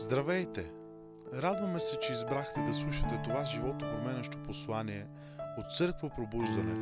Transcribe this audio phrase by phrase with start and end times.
[0.00, 0.72] Здравейте!
[1.34, 5.06] Радваме се, че избрахте да слушате това живото променящо послание
[5.58, 6.74] от Църква Пробуждане.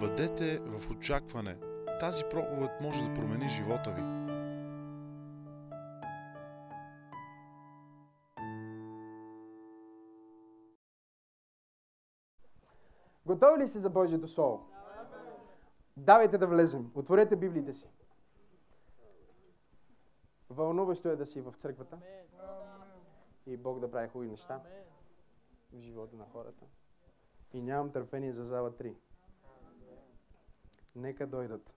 [0.00, 1.56] Бъдете в очакване.
[2.00, 4.02] Тази проповед може да промени живота ви.
[13.26, 14.66] Готови ли сте за Божието Слово?
[15.96, 16.90] Давайте да влезем.
[16.94, 17.88] Отворете Библиите си.
[20.54, 21.98] Вълнуващо е да си в църквата
[23.46, 24.62] и Бог да прави хубави неща
[25.72, 26.64] в живота на хората.
[27.52, 28.96] И нямам търпение за зала 3.
[30.96, 31.70] Нека дойдат.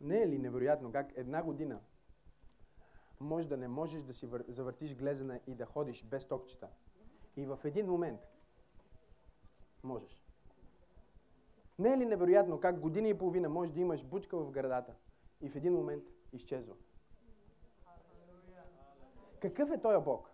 [0.00, 1.80] Не е ли невероятно как една година
[3.20, 4.44] може да не можеш да си вър...
[4.48, 6.68] завъртиш глезена и да ходиш без токчета.
[7.36, 8.20] И в един момент
[9.82, 10.29] можеш.
[11.80, 14.92] Не е ли невероятно как година и половина можеш да имаш бучка в градата
[15.40, 16.74] и в един момент изчезва?
[19.40, 20.30] Какъв е този Бог?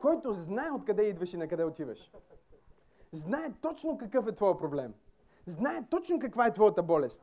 [0.00, 2.12] Който знае откъде идваш и на къде отиваш.
[3.12, 4.94] Знае точно какъв е твоя проблем.
[5.46, 7.22] Знае точно каква е твоята болест.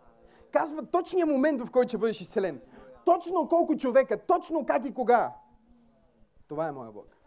[0.52, 2.62] Казва точния момент, в който ще бъдеш изцелен.
[3.06, 5.36] Точно колко човека, точно как и кога.
[6.48, 7.21] Това е моя Бог.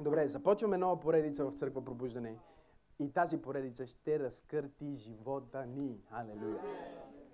[0.00, 2.38] Добре, започваме нова поредица в Църква Пробуждане.
[2.98, 6.00] И тази поредица ще разкърти живота ни.
[6.10, 6.60] Алелуя.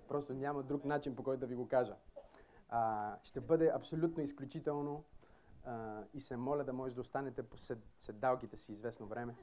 [0.07, 1.95] Просто няма друг начин, по който да ви го кажа.
[2.69, 5.03] А, ще бъде абсолютно изключително
[5.65, 9.35] а, и се моля да може да останете по сед, седалките си известно време.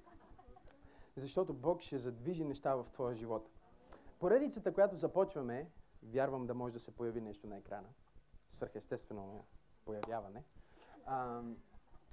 [1.17, 3.51] Защото Бог ще задвижи неща в твоя живот.
[4.19, 5.71] Поредицата, която започваме,
[6.03, 7.89] вярвам да може да се появи нещо на екрана.
[8.49, 9.45] Свърхестествено
[9.85, 10.45] появяване.
[11.07, 11.43] А,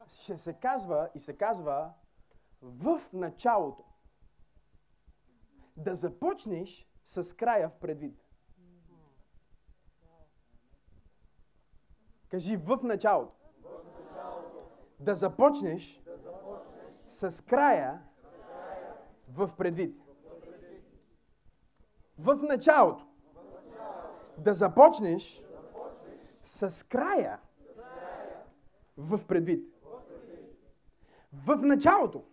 [0.08, 1.94] ще се казва и се казва
[2.62, 3.84] в началото.
[5.78, 8.22] Да започнеш с края в предвид.
[12.30, 13.34] Кажи в началото.
[15.00, 16.04] Да започнеш
[17.08, 18.02] с края
[19.30, 20.02] в предвид.
[22.18, 23.08] В началото.
[24.38, 25.44] Да започнеш
[26.44, 27.40] с края
[28.98, 29.81] в предвид.
[31.34, 32.24] В началото.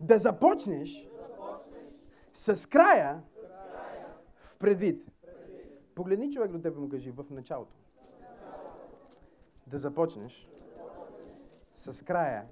[0.00, 1.08] Да започнеш
[2.32, 3.22] с края
[4.36, 5.12] в предвид.
[5.94, 7.76] Погледни човек до тебе му кажи в началото.
[9.66, 10.48] Да започнеш
[11.74, 12.46] с края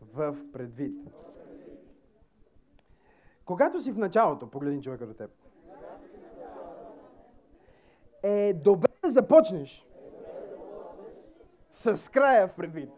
[0.00, 1.10] в предвид.
[3.44, 5.30] Когато си в началото, погледни човека до теб,
[8.22, 9.86] е добре да започнеш
[11.70, 12.90] с края в предвид.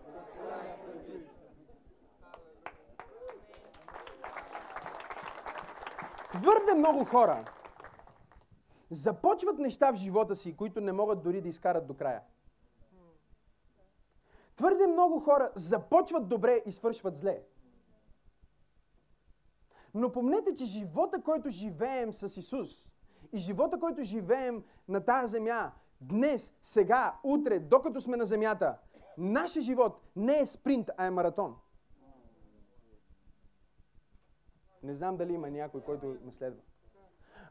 [6.31, 7.45] Твърде много хора
[8.91, 12.23] започват неща в живота си, които не могат дори да изкарат до края.
[14.57, 17.43] Твърде много хора започват добре и свършват зле.
[19.95, 22.87] Но помнете, че живота, който живеем с Исус
[23.33, 28.79] и живота, който живеем на тази земя, днес, сега, утре, докато сме на земята,
[29.19, 31.57] нашия живот не е спринт, а е маратон.
[34.83, 36.61] Не знам дали има някой, който ме следва.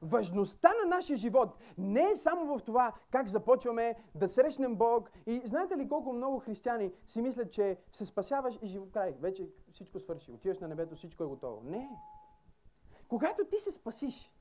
[0.02, 5.12] Важността на нашия живот не е само в това как започваме да срещнем Бог.
[5.25, 9.16] И знаете ли колко много християни си мислят, че се спасяваш и живо край.
[9.19, 10.31] Вече всичко свърши.
[10.31, 11.62] Отиваш на небето, всичко е готово.
[11.64, 11.90] Не.
[13.08, 14.37] Когато ти се спасиш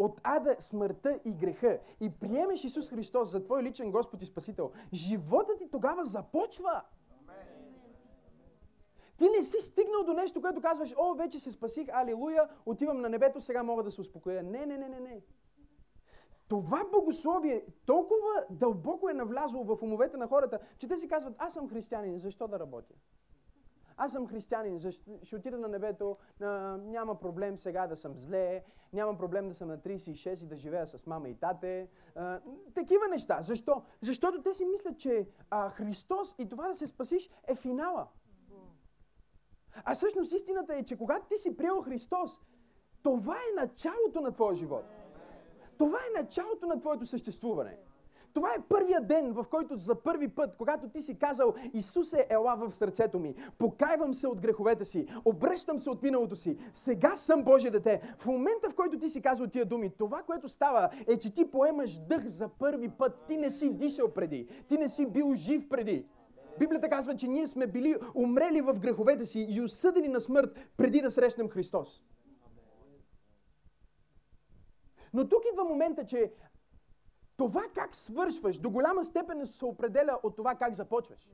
[0.00, 4.70] от ада, смъртта и греха и приемеш Исус Христос за твой личен Господ и Спасител,
[4.92, 6.82] живота ти тогава започва.
[9.18, 13.08] Ти не си стигнал до нещо, което казваш, о, вече се спасих, алилуя, отивам на
[13.08, 14.42] небето, сега мога да се успокоя.
[14.42, 15.20] Не, не, не, не, не.
[16.48, 21.52] Това богословие толкова дълбоко е навлязло в умовете на хората, че те си казват, аз
[21.52, 22.94] съм християнин, защо да работя?
[24.02, 24.80] Аз съм християнин,
[25.22, 26.16] ще отида на небето,
[26.78, 30.86] няма проблем сега да съм зле, няма проблем да съм на 36 и да живея
[30.86, 31.88] с мама и тате.
[32.74, 33.42] Такива неща.
[33.42, 33.82] Защо?
[34.00, 35.28] Защото те си мислят, че
[35.70, 38.08] Христос и това да се спасиш е финала.
[39.84, 42.40] А всъщност истината е, че когато ти си приел Христос,
[43.02, 44.84] това е началото на твоя живот.
[45.78, 47.78] Това е началото на твоето съществуване.
[48.32, 52.56] Това е първия ден, в който за първи път, когато ти си казал, Исусе, ела
[52.56, 57.44] в сърцето ми, покайвам се от греховете си, обръщам се от миналото си, сега съм
[57.44, 58.14] Божие дете.
[58.18, 61.50] В момента, в който ти си казал тия думи, това, което става, е, че ти
[61.50, 63.24] поемаш дъх за първи път.
[63.28, 66.06] Ти не си дишал преди, ти не си бил жив преди.
[66.58, 71.00] Библията казва, че ние сме били умрели в греховете си и осъдени на смърт преди
[71.00, 72.02] да срещнем Христос.
[75.12, 76.32] Но тук идва момента, че
[77.40, 81.30] това как свършваш до голяма степен се определя от това как започваш.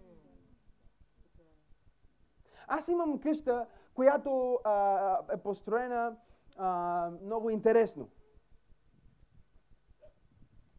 [2.66, 6.16] Аз имам къща, която а, е построена
[6.56, 8.10] а, много интересно.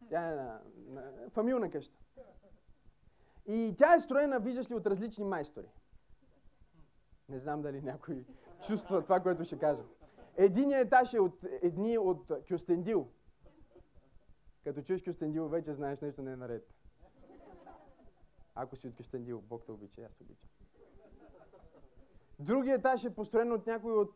[0.08, 1.98] Тя е на, на, фамилна къща.
[3.46, 5.68] И тя е строена, виждаш ли, от различни майстори.
[7.28, 8.24] Не знам дали някой
[8.66, 9.82] чувства това, което ще кажа.
[10.36, 13.08] Единият етаж е от едни от Кюстендил.
[14.64, 16.74] Като чуеш Кюстендил, вече знаеш нещо не е наред.
[18.54, 20.48] Ако си от Кюстендил, Бог те обича, аз те обичам.
[22.38, 24.14] Другият етаж е построен от някой от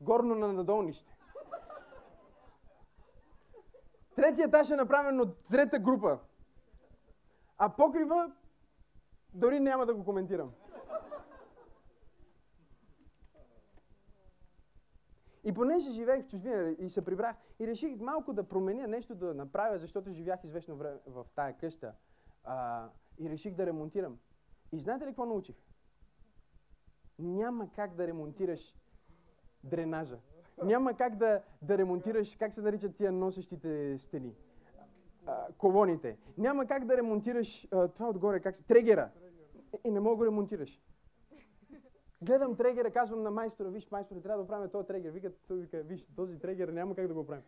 [0.00, 1.16] горно на надолнище.
[4.16, 6.18] Третият етаж е направен от трета група.
[7.58, 8.32] А покрива
[9.34, 10.52] дори няма да го коментирам.
[15.48, 19.34] И понеже живеех в чужбина и се прибрах и реших малко да променя нещо да
[19.34, 21.92] направя, защото живях известно време в тая къща
[22.44, 24.18] а, и реших да ремонтирам.
[24.72, 25.56] И знаете ли какво научих?
[27.18, 28.76] Няма как да ремонтираш
[29.64, 30.18] дренажа.
[30.64, 34.34] Няма как да, да ремонтираш, как се наричат тия носещите стени?
[35.26, 36.18] А, колоните.
[36.38, 38.64] Няма как да ремонтираш а, това отгоре, как се...
[38.64, 39.10] Трегера.
[39.84, 40.80] И не мога да ремонтираш.
[42.22, 45.10] Гледам трегера, казвам на майстора, виж, майстора, трябва да правим този трегер.
[45.10, 47.44] Вика, той вика, виж, този трегер няма как да го правим.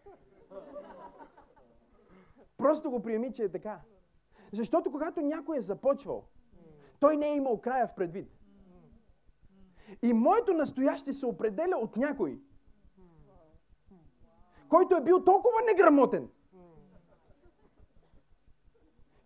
[2.56, 3.80] Просто го приеми, че е така.
[4.52, 6.24] Защото когато някой е започвал,
[7.00, 8.32] той не е имал края в предвид.
[10.02, 12.40] И моето настояще се определя от някой,
[14.68, 16.30] който е бил толкова неграмотен,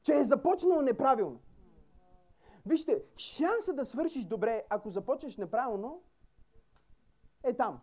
[0.03, 1.41] че е започнал неправилно.
[2.67, 6.03] Вижте, шанса да свършиш добре, ако започнеш неправилно,
[7.43, 7.81] е там.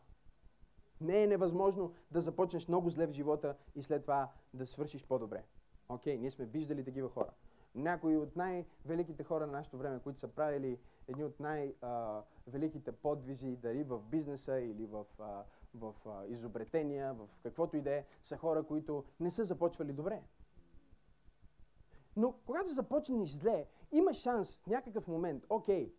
[1.01, 5.44] Не е невъзможно да започнеш много зле в живота и след това да свършиш по-добре.
[5.89, 7.30] Окей, ние сме виждали такива хора.
[7.75, 13.83] Някои от най-великите хора на нашето време, които са правили едни от най-великите подвизи, дали
[13.83, 15.06] в бизнеса или в,
[15.75, 15.94] в
[16.28, 20.22] изобретения, в каквото и да е, са хора, които не са започвали добре.
[22.16, 25.92] Но когато започнеш зле, има шанс в някакъв момент, окей, okay,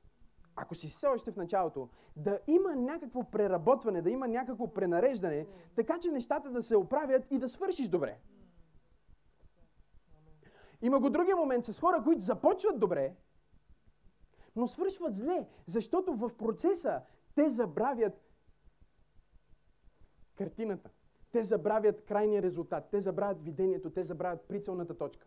[0.56, 5.98] ако си все още в началото, да има някакво преработване, да има някакво пренареждане, така
[5.98, 8.18] че нещата да се оправят и да свършиш добре.
[10.82, 13.16] Има го другия момент с хора, които започват добре,
[14.56, 17.02] но свършват зле, защото в процеса
[17.34, 18.32] те забравят
[20.34, 20.90] картината.
[21.32, 25.26] Те забравят крайния резултат, те забравят видението, те забравят прицелната точка.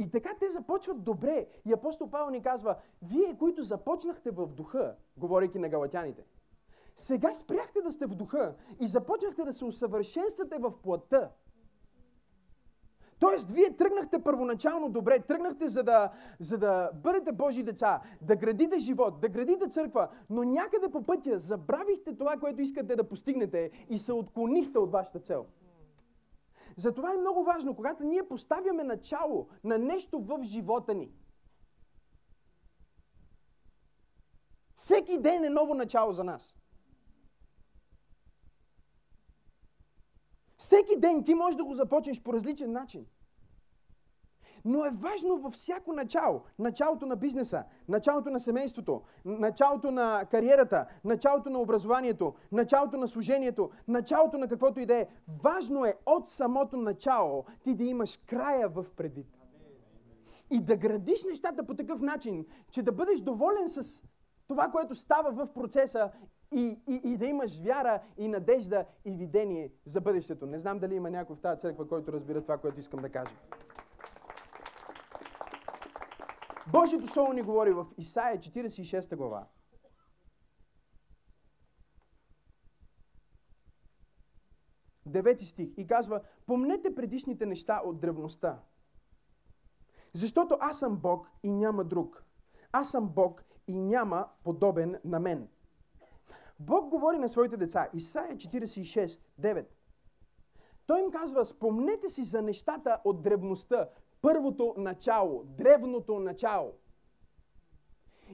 [0.00, 1.46] И така те започват добре.
[1.66, 6.24] И апостол Павел ни казва, вие, които започнахте в духа, говорейки на галатяните,
[6.96, 11.30] сега спряхте да сте в духа и започнахте да се усъвършенствате в плътта.
[13.18, 18.78] Тоест, вие тръгнахте първоначално добре, тръгнахте за да, за да бъдете Божи деца, да градите
[18.78, 23.98] живот, да градите църква, но някъде по пътя забравихте това, което искате да постигнете и
[23.98, 25.46] се отклонихте от вашата цел.
[26.76, 31.12] Затова е много важно, когато ние поставяме начало на нещо в живота ни.
[34.74, 36.54] Всеки ден е ново начало за нас.
[40.56, 43.06] Всеки ден ти можеш да го започнеш по различен начин.
[44.64, 50.86] Но е важно във всяко начало, началото на бизнеса, началото на семейството, началото на кариерата,
[51.04, 55.06] началото на образованието, началото на служението, началото на каквото и да е.
[55.42, 59.26] Важно е от самото начало ти да имаш края в предвид.
[60.50, 64.02] И да градиш нещата по такъв начин, че да бъдеш доволен с
[64.48, 66.10] това, което става в процеса
[66.52, 70.46] и, и, и да имаш вяра и надежда и видение за бъдещето.
[70.46, 73.32] Не знам дали има някой в тази църква, който разбира това, което искам да кажа.
[76.72, 79.46] Божието Слово ни говори в Исаия 46 глава.
[85.06, 88.62] Девети стих и казва, помнете предишните неща от древността.
[90.12, 92.24] Защото аз съм Бог и няма друг.
[92.72, 95.48] Аз съм Бог и няма подобен на мен.
[96.58, 97.88] Бог говори на своите деца.
[97.94, 99.66] Исаия 46, 9.
[100.86, 103.88] Той им казва, спомнете си за нещата от древността.
[104.22, 106.72] Първото начало, древното начало.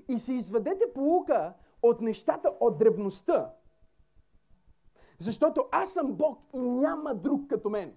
[0.08, 3.54] И се изведете полука от нещата от древността.
[5.18, 7.96] Защото аз съм Бог и няма друг като мен.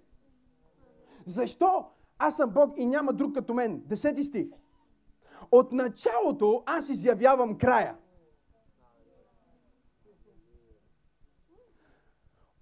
[1.25, 1.86] Защо
[2.19, 3.81] аз съм Бог и няма друг като мен?
[3.86, 4.48] Десети стих.
[5.51, 7.98] От началото аз изявявам края.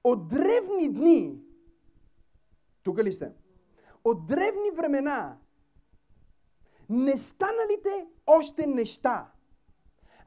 [0.03, 1.41] От древни дни,
[2.83, 3.31] тук ли сте?
[4.07, 5.37] От древни времена,
[6.89, 9.31] не станалите още неща.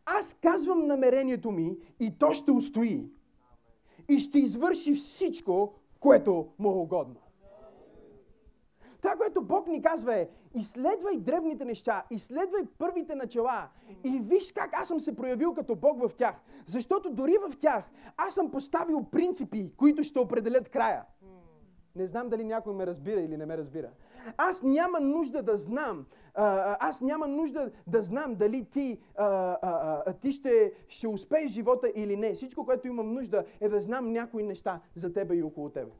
[0.06, 3.10] Аз казвам намерението ми и то ще устои.
[4.08, 7.20] И ще извърши всичко, което му е угодно.
[9.02, 13.68] Това, което Бог ни казва е, изследвай древните неща, изследвай първите начала
[14.04, 16.34] и виж как аз съм се проявил като Бог в тях.
[16.66, 17.84] Защото дори в тях
[18.16, 21.04] аз съм поставил принципи, които ще определят края.
[22.00, 23.90] Не знам дали някой ме разбира или не ме разбира.
[24.36, 26.06] Аз няма нужда да знам,
[26.80, 29.26] аз няма нужда да знам дали ти, а,
[29.62, 32.32] а, а, ти ще, ще успееш живота или не.
[32.32, 35.90] Всичко, което имам нужда е да знам някои неща за тебе и около тебе.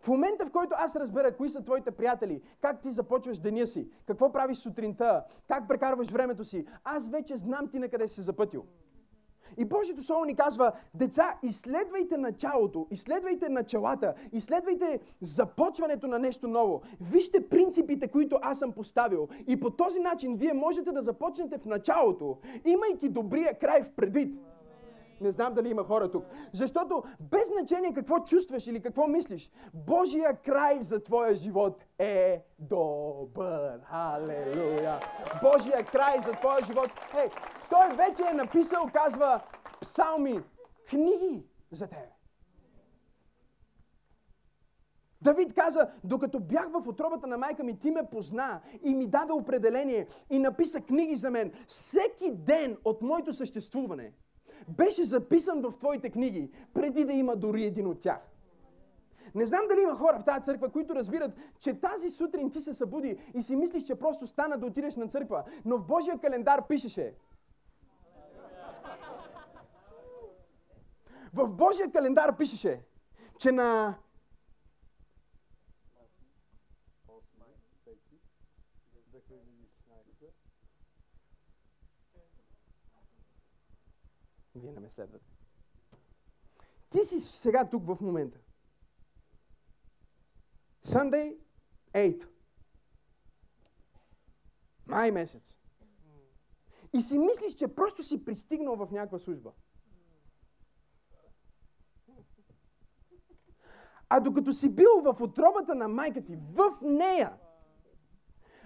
[0.00, 3.88] В момента, в който аз разбера кои са твоите приятели, как ти започваш деня си,
[4.06, 8.64] какво правиш сутринта, как прекарваш времето си, аз вече знам ти на къде си запътил.
[9.58, 16.82] И Божието Слово ни казва, деца, изследвайте началото, изследвайте началата, изследвайте започването на нещо ново.
[17.00, 19.28] Вижте принципите, които аз съм поставил.
[19.46, 24.34] И по този начин вие можете да започнете в началото, имайки добрия край в предвид.
[25.20, 26.24] Не знам дали има хора тук.
[26.52, 33.80] Защото без значение какво чувстваш или какво мислиш, Божия край за твоя живот е добър.
[33.84, 35.00] Халелуя!
[35.42, 36.90] Божия край за твоя живот.
[37.10, 37.28] Хей,
[37.70, 39.40] той вече е написал, казва,
[39.80, 40.40] псалми,
[40.90, 42.10] книги за тебе.
[45.22, 49.32] Давид каза, докато бях в отробата на майка ми, ти ме позна и ми даде
[49.32, 51.52] определение и написа книги за мен.
[51.66, 54.12] Всеки ден от моето съществуване
[54.68, 58.18] беше записан в твоите книги, преди да има дори един от тях.
[59.34, 62.74] Не знам дали има хора в тази църква, които разбират, че тази сутрин ти се
[62.74, 66.66] събуди и си мислиш, че просто стана да отидеш на църква, но в Божия календар
[66.68, 67.14] пишеше.
[71.34, 72.80] В Божия календар пишеше,
[73.38, 73.94] че на
[84.70, 85.30] Не ме следвате.
[86.90, 88.38] Ти си сега тук в момента.
[90.86, 91.38] Sunday
[91.94, 92.28] 8.
[94.86, 95.56] Май месец.
[96.92, 99.52] И си мислиш, че просто си пристигнал в някаква служба.
[104.08, 107.38] А докато си бил в отробата на майка ти, в нея,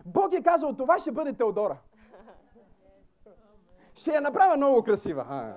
[0.06, 1.82] Бог е казал, това ще бъде Теодора.
[3.94, 5.54] Ще я направя много красива.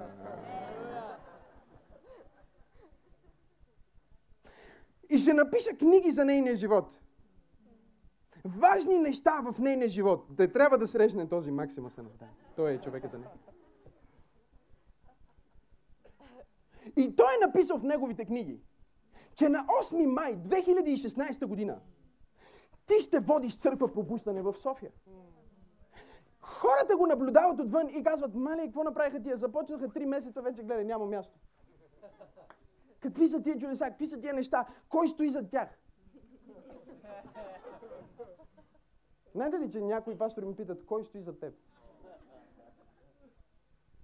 [5.09, 6.99] И ще напиша книги за нейния живот.
[8.45, 10.27] Важни неща в нейния живот.
[10.37, 12.11] Те трябва да срещне този Максима Сънов.
[12.55, 13.31] Той е човека за нея.
[16.95, 18.59] И той е написал в неговите книги,
[19.35, 21.79] че на 8 май 2016 година
[22.85, 24.91] ти ще водиш църква пробуждане в София.
[26.57, 29.37] Хората го наблюдават отвън и казват, мали, какво направиха тия?
[29.37, 31.39] Започнаха три месеца, вече гледай, няма място.
[32.99, 33.85] Какви са тия чудеса?
[33.85, 34.65] Какви са тия неща?
[34.89, 35.69] Кой стои зад тях?
[39.33, 41.53] Знаете ли, че някои пастори ми питат, кой стои зад теб?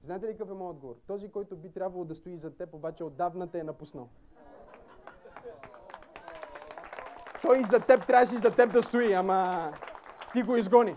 [0.03, 0.95] Знаете ли какъв е моят отговор?
[1.07, 4.09] Този, който би трябвало да стои зад теб, обаче отдавна те е напуснал.
[7.41, 9.71] Той и за теб трябваше и за теб да стои, ама
[10.33, 10.95] ти го изгони.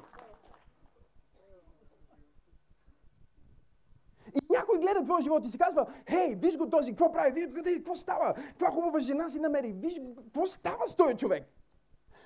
[4.35, 7.47] И някой гледа твоя живот и си казва, хей, виж го този, какво прави, виж
[7.55, 11.45] къде, какво става, каква хубава жена си намери, виж какво става с този човек.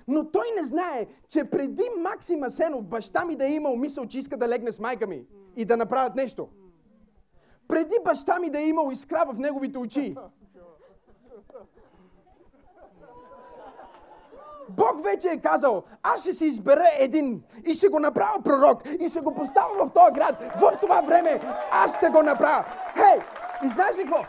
[0.07, 4.17] Но той не знае, че преди Максим Асенов, баща ми да е имал мисъл, че
[4.17, 5.25] иска да легне с майка ми
[5.55, 6.49] и да направят нещо.
[7.67, 10.15] Преди баща ми да е имал искра в неговите очи.
[14.77, 19.09] Бог вече е казал, аз ще си избера един и ще го направя пророк и
[19.09, 20.35] ще го поставя в този град.
[20.59, 22.65] В това време аз ще го направя.
[22.93, 23.19] Хей,
[23.65, 24.25] и знаеш ли какво?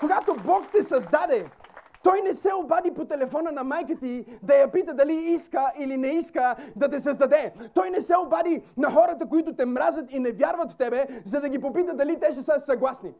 [0.00, 1.46] Когато Бог те създаде,
[2.02, 5.96] той не се обади по телефона на майка ти да я пита дали иска или
[5.96, 7.52] не иска да те създаде.
[7.74, 11.40] Той не се обади на хората, които те мразят и не вярват в тебе, за
[11.40, 13.12] да ги попита дали те ще са съгласни.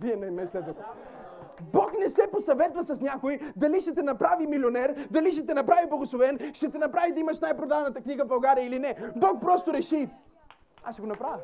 [0.00, 0.82] Вие не ме следвате.
[1.60, 5.86] Бог не се посъветва с някой дали ще те направи милионер, дали ще те направи
[5.88, 8.96] благословен, ще те направи да имаш най-проданата книга в България или не.
[9.16, 10.08] Бог просто реши.
[10.84, 11.38] Аз ще го направя.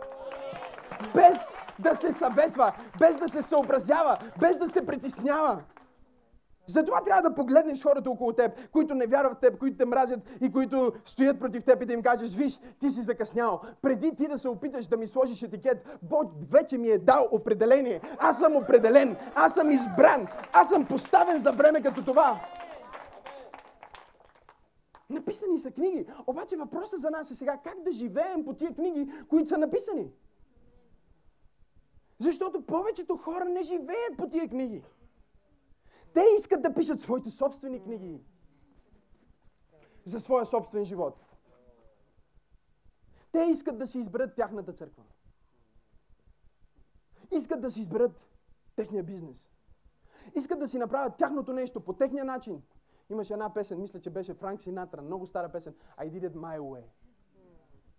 [1.14, 1.38] Без
[1.78, 5.59] да се съветва, без да се съобразява, без да се притеснява.
[6.73, 10.21] Затова трябва да погледнеш хората около теб, които не вярват в теб, които те мразят
[10.41, 13.61] и които стоят против теб и да им кажеш, виж, ти си закъснял.
[13.83, 18.00] Преди ти да се опиташ да ми сложиш етикет, Бог вече ми е дал определение.
[18.19, 22.41] Аз съм определен, аз съм избран, аз съм поставен за време като това.
[25.11, 26.07] Написани са книги.
[26.26, 30.11] Обаче въпросът за нас е сега как да живеем по тия книги, които са написани.
[32.19, 34.83] Защото повечето хора не живеят по тия книги.
[36.14, 38.21] Те искат да пишат своите собствени книги
[40.04, 41.25] за своя собствен живот.
[43.33, 45.02] Те искат да си изберат тяхната църква.
[47.31, 48.28] Искат да си изберат
[48.76, 49.50] техния бизнес.
[50.35, 52.62] Искат да си направят тяхното нещо по техния начин.
[53.11, 55.75] Имаше една песен, мисля, че беше Франк Синатра, много стара песен.
[55.99, 56.85] I did it my way.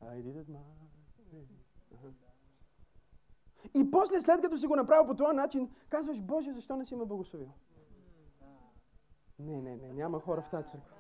[0.01, 0.84] I did it my way.
[3.74, 6.96] И после, след като си го направил по този начин, казваш, Боже, защо не си
[6.96, 7.51] ме благословил?
[9.43, 10.95] Не, не, не, няма хора в тази църква.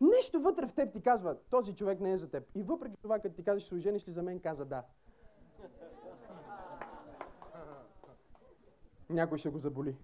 [0.00, 2.50] Нещо вътре в теб ти казва, този човек не е за теб.
[2.54, 4.82] И въпреки това, като ти казваш, се ожениш ли за мен, каза да.
[9.10, 9.96] Някой ще го заболи.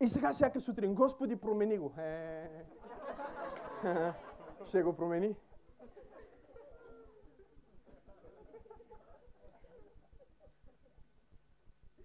[0.00, 1.92] И сега всяка сутрин, Господи, промени го.
[1.98, 2.64] Е,
[4.64, 5.36] ще го промени.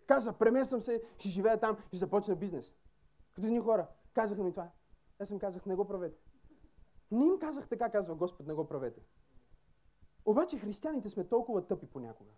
[0.08, 2.74] Каза, премествам се, ще живея там, ще започна бизнес.
[3.34, 4.70] Като едни хора казаха ми това.
[5.20, 6.20] Аз им казах, не го правете.
[7.12, 9.02] Не им казах така, казва Господ, не го правете.
[10.26, 12.32] Обаче християните сме толкова тъпи понякога.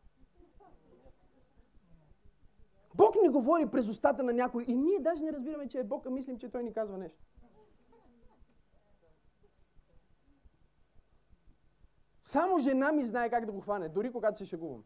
[2.96, 6.06] Бог ни говори през устата на някой и ние даже не разбираме, че е Бог,
[6.06, 7.20] а мислим, че Той ни казва нещо.
[12.22, 14.84] Само жена ми знае как да го хване, дори когато се шегувам.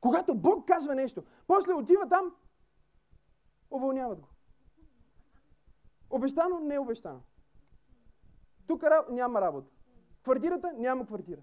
[0.00, 2.34] Когато Бог казва нещо, после отива там,
[3.70, 4.28] уволняват го.
[6.10, 7.20] Обещано, не обещано.
[8.66, 9.70] Тук няма работа.
[10.22, 11.40] Квартирата няма квартира.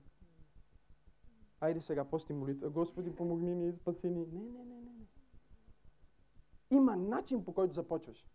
[1.62, 2.70] Айде сега, пости молитва.
[2.70, 4.26] Господи, помогни ни, спаси ни.
[4.34, 5.06] Не, не, не, не.
[6.72, 8.28] Има начин по който започваш.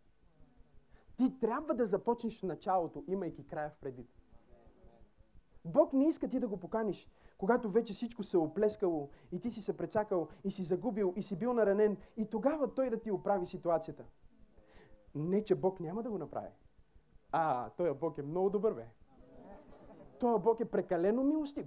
[1.17, 4.07] Ти трябва да започнеш в началото, имайки края в преди.
[5.65, 7.09] Бог не иска ти да го поканиш
[7.41, 11.23] когато вече всичко се е оплескало и ти си се прецакал и си загубил и
[11.23, 14.05] си бил наранен и тогава той да ти оправи ситуацията.
[15.15, 16.49] Не, че Бог няма да го направи.
[17.33, 18.87] А, той Бог е много добър, бе.
[20.19, 21.67] Той Бог е прекалено милостив.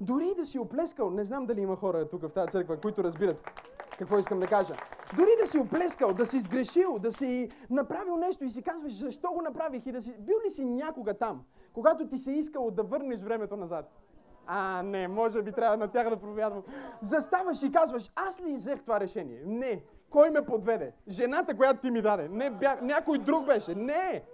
[0.00, 3.50] Дори да си оплескал, не знам дали има хора тук в тази църква, които разбират
[3.98, 4.76] какво искам да кажа.
[5.16, 9.32] Дори да си оплескал, да си сгрешил, да си направил нещо и си казваш, защо
[9.32, 10.14] го направих и да си...
[10.18, 14.01] Бил ли си някога там, когато ти се искало да върнеш времето назад?
[14.46, 16.62] А, не, може би трябва на тях да проповядвам.
[17.00, 19.42] Заставаш и казваш, аз ли взех това решение?
[19.46, 19.84] Не.
[20.10, 20.92] Кой ме подведе?
[21.08, 22.28] Жената, която ти ми даде.
[22.28, 23.74] Не, бях, някой друг беше.
[23.74, 24.24] Не.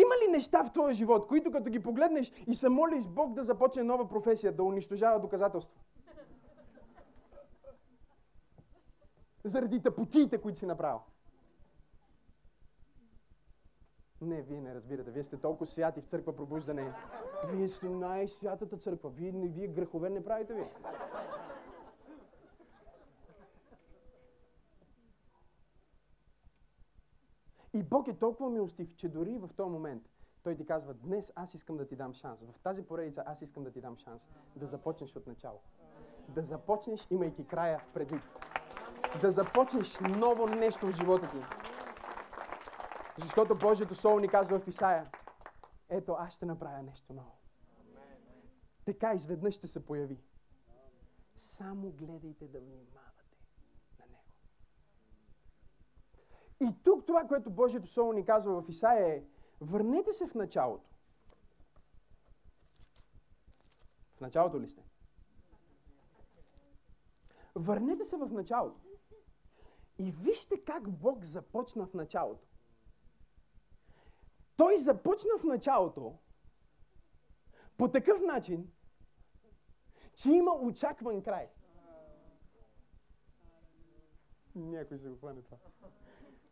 [0.00, 3.44] Има ли неща в твоя живот, които като ги погледнеш и се молиш Бог да
[3.44, 5.80] започне нова професия, да унищожава доказателства?
[9.44, 11.00] Заради тъпотиите, които си направил.
[14.20, 15.10] Не, вие не разбирате.
[15.10, 16.94] Вие сте толкова святи в църква пробуждане.
[17.48, 19.10] Вие сте най-святата църква.
[19.10, 20.72] Вие, не, вие грехове не правите вие.
[27.72, 30.02] И Бог е толкова милостив, че дори в този момент
[30.42, 32.40] Той ти казва, днес аз искам да ти дам шанс.
[32.40, 35.60] В тази поредица аз искам да ти дам шанс да започнеш от начало.
[36.28, 38.22] Да започнеш, имайки края предвид.
[39.20, 41.69] Да започнеш ново нещо в живота ти.
[43.18, 45.10] Защото Божието Слово ни казва в Исаия,
[45.88, 47.36] ето аз ще направя нещо ново.
[48.84, 50.20] Така изведнъж ще се появи.
[51.36, 53.36] Само гледайте да внимавате
[53.98, 54.34] на Него.
[56.60, 59.22] И тук това, което Божието Слово ни казва в Исаия е,
[59.60, 60.90] върнете се в началото.
[64.16, 64.82] В началото ли сте?
[67.54, 68.80] Върнете се в началото.
[69.98, 72.49] И вижте как Бог започна в началото.
[74.60, 76.18] Той започна в началото
[77.76, 78.70] по такъв начин,
[80.14, 81.48] че има очакван край.
[84.54, 85.56] Някой ще го хване това.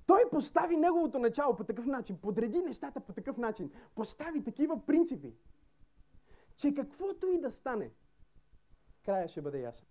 [0.07, 5.35] Той постави неговото начало по такъв начин, подреди нещата по такъв начин, постави такива принципи,
[6.57, 7.91] че каквото и да стане,
[9.05, 9.87] края ще бъде ясен.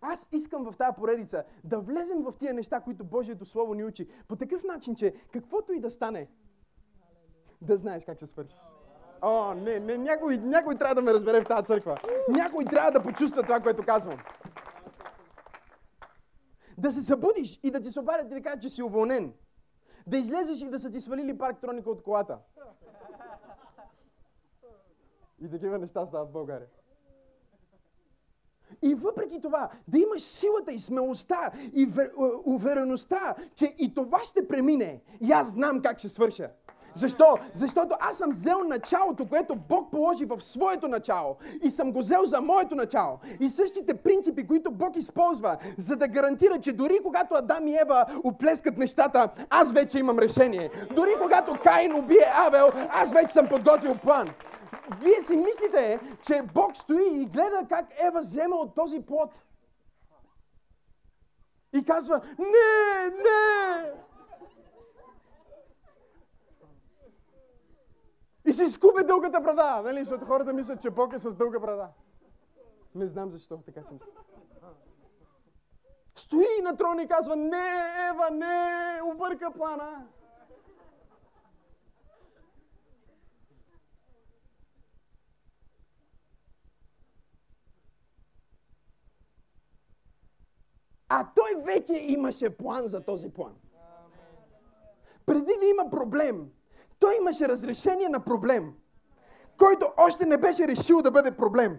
[0.00, 4.08] Аз искам в тази поредица да влезем в тия неща, които Божието Слово ни учи.
[4.28, 6.28] По такъв начин, че каквото и да стане,
[7.60, 8.60] да знаеш как ще свършиш.
[9.22, 11.96] О, не, не, някой, някой трябва да ме разбере в тази църква.
[12.28, 14.18] Някой трябва да почувства това, което казвам.
[16.78, 19.34] Да се събудиш и да ти се обадят и да кажат, че си уволнен.
[20.06, 22.38] Да излезеш и да са ти свалили парктроника от колата.
[25.40, 26.68] И такива неща стават в България.
[28.82, 31.88] И въпреки това, да имаш силата и смелостта и
[32.44, 35.00] увереността, че и това ще премине.
[35.20, 36.48] И аз знам как ще свърша.
[36.96, 37.38] Защо?
[37.54, 42.24] Защото аз съм взел началото, което Бог положи в своето начало и съм го взел
[42.24, 43.18] за моето начало.
[43.40, 48.04] И същите принципи, които Бог използва, за да гарантира, че дори когато Адам и Ева
[48.24, 50.70] оплескат нещата, аз вече имам решение.
[50.96, 54.28] Дори когато Каин убие Авел, аз вече съм подготвил план.
[55.00, 59.30] Вие си мислите, че Бог стои и гледа как Ева взема от този плод.
[61.72, 63.92] И казва, не, не,
[68.46, 69.98] И си скубе дългата брада, нали?
[69.98, 71.88] Защото хората мислят, че Бог е с дълга брада.
[72.94, 74.06] Не знам защо така мисля.
[76.16, 77.66] Стои на трона и казва, не,
[78.10, 80.06] Ева, не, обърка плана.
[91.08, 93.52] А той вече имаше план за този план.
[95.26, 96.48] Преди да има проблем,
[96.98, 98.74] той имаше разрешение на проблем,
[99.58, 101.78] който още не беше решил да бъде проблем.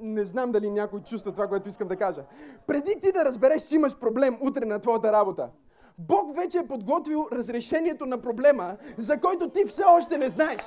[0.00, 2.24] Не знам дали някой чувства това, което искам да кажа.
[2.66, 5.50] Преди ти да разбереш, че имаш проблем утре на твоята работа,
[5.98, 10.60] Бог вече е подготвил разрешението на проблема, за който ти все още не знаеш.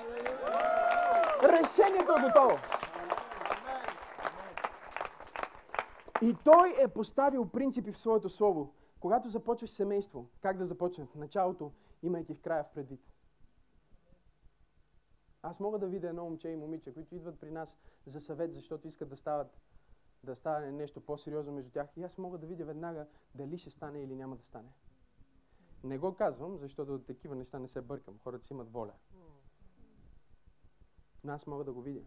[1.43, 2.58] Решението е готово.
[6.21, 8.73] И той е поставил принципи в своето слово.
[8.99, 11.08] Когато започваш семейство, как да започнем?
[11.08, 11.71] В началото,
[12.03, 13.01] имайки в края в предвид.
[15.41, 18.88] Аз мога да видя едно момче и момиче, които идват при нас за съвет, защото
[18.88, 19.58] искат да стават
[20.23, 21.88] да стане нещо по-сериозно между тях.
[21.97, 24.69] И аз мога да видя веднага дали ще стане или няма да стане.
[25.84, 28.19] Не го казвам, защото такива неща не се бъркам.
[28.23, 28.93] Хората си имат воля.
[31.23, 32.06] Но аз мога да го видя.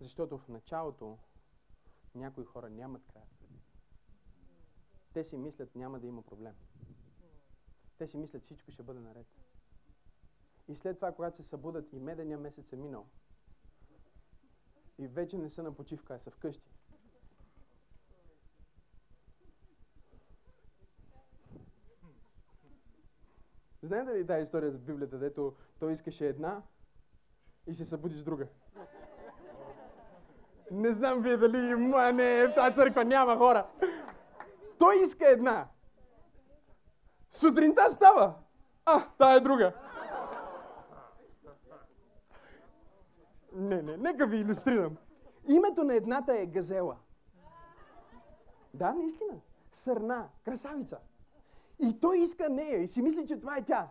[0.00, 1.18] Защото в началото
[2.18, 3.26] някои хора нямат края.
[5.12, 6.54] Те си мислят, няма да има проблем.
[7.98, 9.26] Те си мислят, всичко ще бъде наред.
[10.68, 13.06] И след това, когато се събудат и медения месец е минал,
[14.98, 16.70] и вече не са на почивка, а са вкъщи.
[23.82, 26.62] Знаете ли тази история за Библията, дето той искаше една
[27.66, 28.48] и се събуди с друга?
[30.70, 33.66] Не знам вие дали има, не, в тази църква няма хора.
[34.78, 35.68] Той иска една.
[37.30, 38.34] Сутринта става.
[38.86, 39.72] А, тая е друга.
[43.52, 44.96] Не, не, нека ви иллюстрирам.
[45.48, 46.96] Името на едната е Газела.
[48.74, 49.40] Да, наистина.
[49.72, 50.98] Сърна, красавица.
[51.78, 53.88] И той иска нея и си мисли, че това е тя.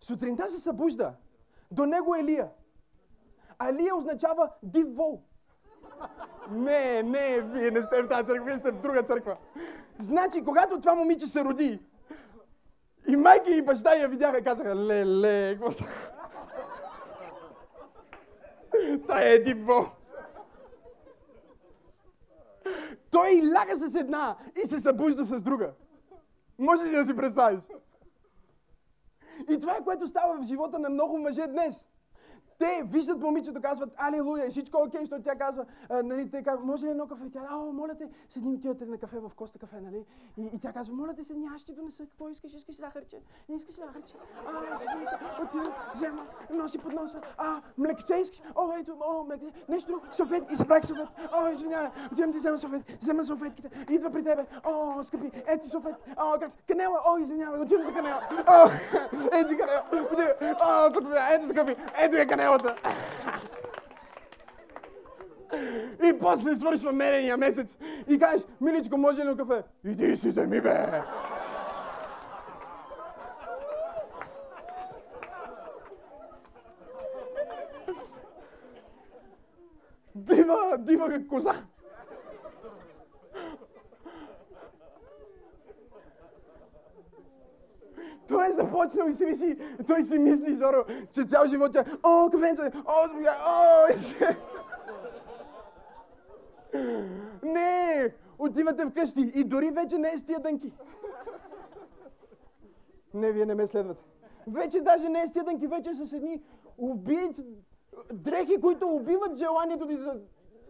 [0.00, 1.14] Сутринта се събужда.
[1.70, 2.50] До него е Лия.
[3.58, 5.22] А Лия означава див вол.
[6.50, 9.36] Не, не, вие не сте в тази църква, вие сте в друга църква.
[9.98, 11.80] Значи, когато това момиче се роди,
[13.08, 15.90] и майка и баща я видяха и казаха, ле, какво става?
[19.08, 19.90] Та е диво.
[23.10, 25.72] Той ляга с една и се събужда с друга.
[26.58, 27.60] Може ли да си представиш?
[29.50, 31.88] И това е което става в живота на много мъже днес.
[32.58, 34.46] Те виждат момичето, казват Алилуя!
[34.46, 37.24] и всичко окей, защото тя казва, а, нали, те казват, може ли едно кафе?
[37.32, 40.04] Тя, а, моля те, седни, отивате на кафе в Коста кафе, нали?
[40.36, 43.20] И, и тя казва, моля те, седни, аз ще донеса, какво искаш, искаш захарче?
[43.48, 44.14] Не искаш захарче?
[44.46, 44.86] А, се,
[45.42, 48.42] отивам, взема, носи под носа, а, млекце искаш?
[48.54, 52.58] О, ето, о, млекце, нещо друго, салфет, и събрах салфет, о, извинявай, отивам ти взема
[52.58, 57.60] салфет, взема салфетките, идва при тебе, о, скъпи, ето салфет, о, как, канела, о, извинявай,
[57.60, 58.68] отивам за канела, о,
[59.32, 62.76] ето канела, отивам, о, скъпи, ето скъпи, ето е канела, канелата.
[66.04, 67.78] И после свършва мерения месец
[68.08, 69.62] и кажеш, миличко, може ли кафе?
[69.84, 71.02] Иди си вземи, бе!
[80.14, 81.54] Дива, дива коза.
[88.28, 92.30] Той е започнал и си мисли, той си мисли, Жоро, че цял живот е, о,
[92.30, 93.86] кафенце, о, змия, о,
[97.42, 100.72] Не, отивате вкъщи и дори вече не е с тия дънки.
[103.14, 104.04] Не, вие не ме следвате.
[104.46, 106.42] Вече даже не е с тия дънки, вече с едни
[106.78, 107.46] убийци,
[108.12, 110.20] дрехи, които убиват желанието ти за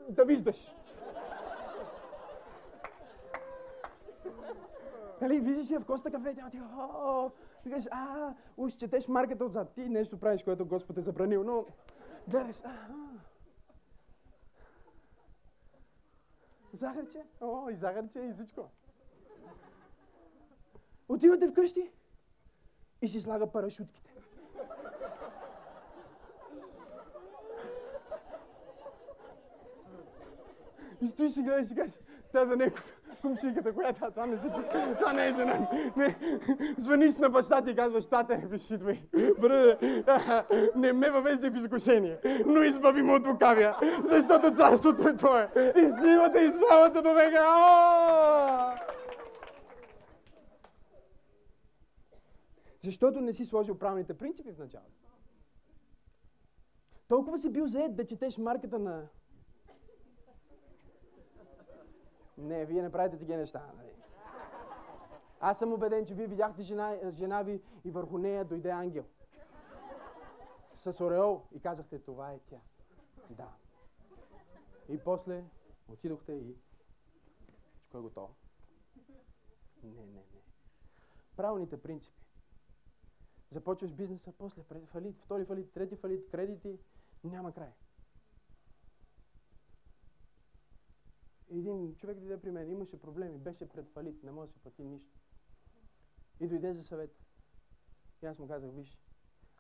[0.09, 0.75] да виждаш.
[5.21, 6.61] Нали, виждаш я в Коста кафе, тя ти,
[7.67, 9.73] ти кажеш, а, уж четеш марката отзад.
[9.75, 11.67] Ти нещо правиш, което Господ е забранил, но
[12.29, 12.89] гледаш, а,
[16.73, 17.23] Захарче?
[17.41, 18.71] О, и захарче, и всичко.
[21.09, 21.91] Отивате вкъщи
[23.03, 24.15] и си слага парашутките.
[31.01, 31.99] И стоиш и си кажеш,
[32.33, 32.73] да не е
[33.27, 34.47] кумшиката, която това не, си,
[34.99, 35.69] това не е жена.
[35.97, 36.17] Не.
[36.79, 39.03] Звъниш на баща ти и казваш, тате, виж, идвай.
[40.77, 45.49] не ме въвеждай в изкушение, но избави му от лукавия, защото царството е твое.
[45.57, 47.43] И силата и славата до века.
[52.83, 54.91] Защото не си сложил правилните принципи в началото.
[57.09, 59.03] Толкова си бил заед да четеш марката на
[62.39, 63.73] Не, вие не правите такива неща.
[63.77, 63.91] Нали?
[65.41, 69.05] Аз съм убеден, че вие видяхте жена, жена ви и върху нея дойде ангел.
[70.75, 72.61] С ореол и казахте, това е тя.
[73.31, 73.49] Да.
[74.89, 75.45] И после
[75.89, 76.57] отидохте и
[77.97, 78.35] всичко е готово.
[79.83, 80.23] Не, не, не.
[81.37, 82.23] Правилните принципи.
[83.51, 86.79] Започваш бизнеса, после фалит, втори фалит, трети фалит, кредити,
[87.25, 87.73] няма край.
[91.51, 94.85] Един човек дойде при мен, имаше проблеми, беше пред фалит, не може да се плати
[94.85, 95.19] нищо.
[96.41, 97.17] И дойде за съвет.
[98.23, 98.99] И аз му казах, виж,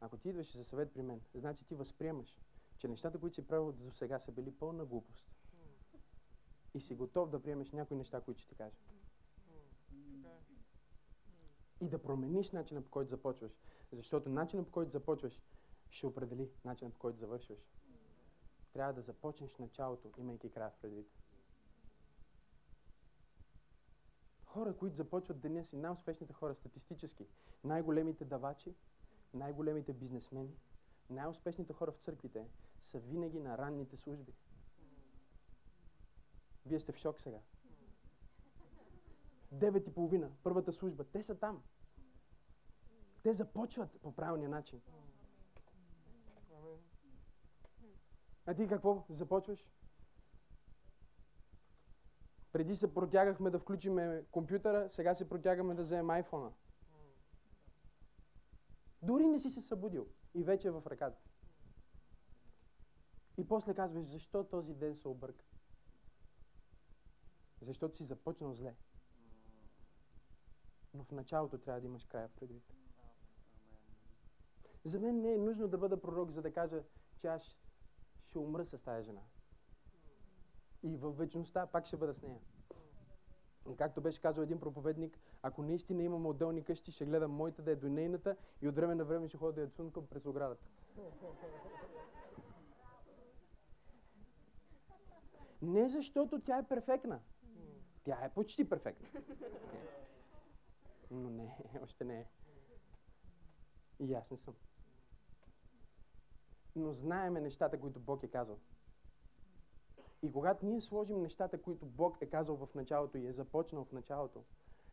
[0.00, 2.40] ако ти идваш за съвет при мен, значи ти възприемаш,
[2.78, 5.26] че нещата, които си правил до сега, са били пълна глупост.
[6.74, 8.76] И си готов да приемеш някои неща, които ще ти кажа.
[11.80, 13.52] И да промениш начина по който започваш.
[13.92, 15.42] Защото начина по който започваш
[15.90, 17.58] ще определи начина по който завършваш.
[18.72, 21.06] Трябва да започнеш началото, имайки края в предвид.
[24.56, 27.26] Хора, които започват деня си, най-успешните хора статистически,
[27.64, 28.74] най-големите давачи,
[29.34, 30.56] най-големите бизнесмени,
[31.10, 32.48] най-успешните хора в църквите
[32.80, 34.32] са винаги на ранните служби.
[36.66, 37.38] Вие сте в шок сега.
[39.52, 41.62] Девет и половина, първата служба, те са там.
[43.22, 44.80] Те започват по правилния начин.
[48.46, 49.66] А ти какво започваш?
[52.56, 56.52] Преди се протягахме да включиме компютъра, сега се протягаме да вземем айфона.
[59.02, 61.20] Дори не си се събудил и вече е в ръката.
[63.36, 65.44] И после казваш, защо този ден се обърка?
[67.60, 68.74] Защото си започнал зле.
[70.94, 72.74] Но в началото трябва да имаш края предвид.
[74.84, 76.82] За мен не е нужно да бъда пророк, за да кажа,
[77.18, 77.58] че аз
[78.24, 79.22] ще умра с тази жена.
[80.86, 82.40] И във вечността пак ще бъда с нея.
[83.70, 87.70] И както беше казал един проповедник, ако наистина имам отделни къщи, ще гледам моята да
[87.70, 90.66] е до нейната и от време на време ще ходя да я цункам през оградата.
[95.62, 97.20] Не защото тя е перфектна.
[98.04, 99.08] Тя е почти перфектна.
[101.10, 102.26] Но не, още не е.
[104.00, 104.54] И аз не съм.
[106.76, 108.58] Но знаеме нещата, които Бог е казал.
[110.22, 113.92] И когато ние сложим нещата, които Бог е казал в началото и е започнал в
[113.92, 114.44] началото,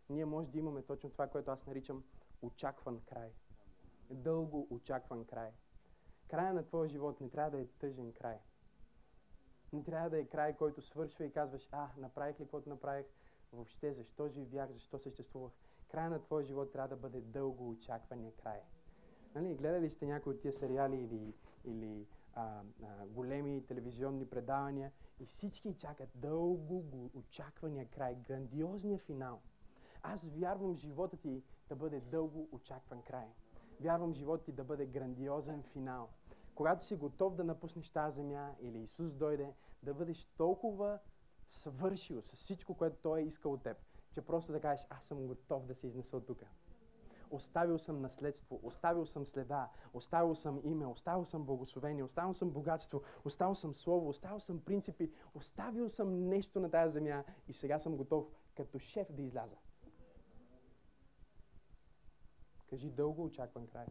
[0.09, 2.03] ние може да имаме точно това, което аз наричам
[2.41, 3.31] очакван край.
[4.09, 5.51] Дълго очакван край.
[6.27, 8.39] Края на твоя живот не трябва да е тъжен край.
[9.73, 13.05] Не трябва да е край, който свършва и казваш, а, направих ли каквото направих,
[13.53, 15.51] въобще, защо живях, защо съществувах.
[15.87, 18.61] Края на твоя живот трябва да бъде дълго очаквания край.
[19.35, 21.33] Нали, гледали сте някои от тия сериали или,
[21.65, 24.91] или а, а, големи телевизионни предавания
[25.23, 29.41] и всички чакат дълго го очаквания край, грандиозния финал.
[30.01, 33.27] Аз вярвам живота ти да бъде дълго очакван край.
[33.81, 36.09] Вярвам живота ти да бъде грандиозен финал.
[36.55, 40.99] Когато си готов да напуснеш тази земя или Исус дойде, да бъдеш толкова
[41.47, 43.77] свършил с всичко, което Той е искал от теб,
[44.11, 46.43] че просто да кажеш, аз съм готов да се изнеса от тук.
[47.33, 53.01] Оставил съм наследство, оставил съм следа, оставил съм име, оставил съм благословение, оставил съм богатство,
[53.25, 57.95] оставил съм слово, оставил съм принципи, оставил съм нещо на тази земя и сега съм
[57.95, 59.57] готов като шеф да изляза.
[62.69, 63.87] Кажи дълго очакван край.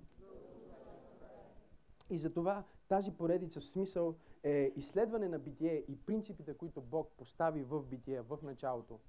[2.10, 7.62] И затова тази поредица в смисъл е изследване на битие и принципите, които Бог постави
[7.62, 9.00] в битие, в началото,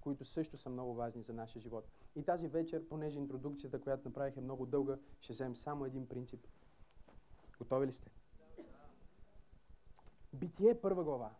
[0.00, 1.88] които също са много важни за нашия живот.
[2.16, 6.46] И тази вечер, понеже интродукцията, която направих е много дълга, ще вземем само един принцип.
[7.58, 8.10] Готови ли сте?
[10.32, 11.34] Битие първа глава.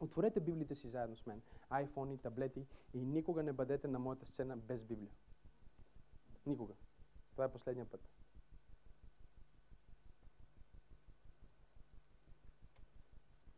[0.00, 1.42] Отворете Библията си заедно с мен.
[1.70, 5.12] Айфони, таблети и никога не бъдете на моята сцена без Библия.
[6.46, 6.74] Никога.
[7.32, 8.00] Това е последния път.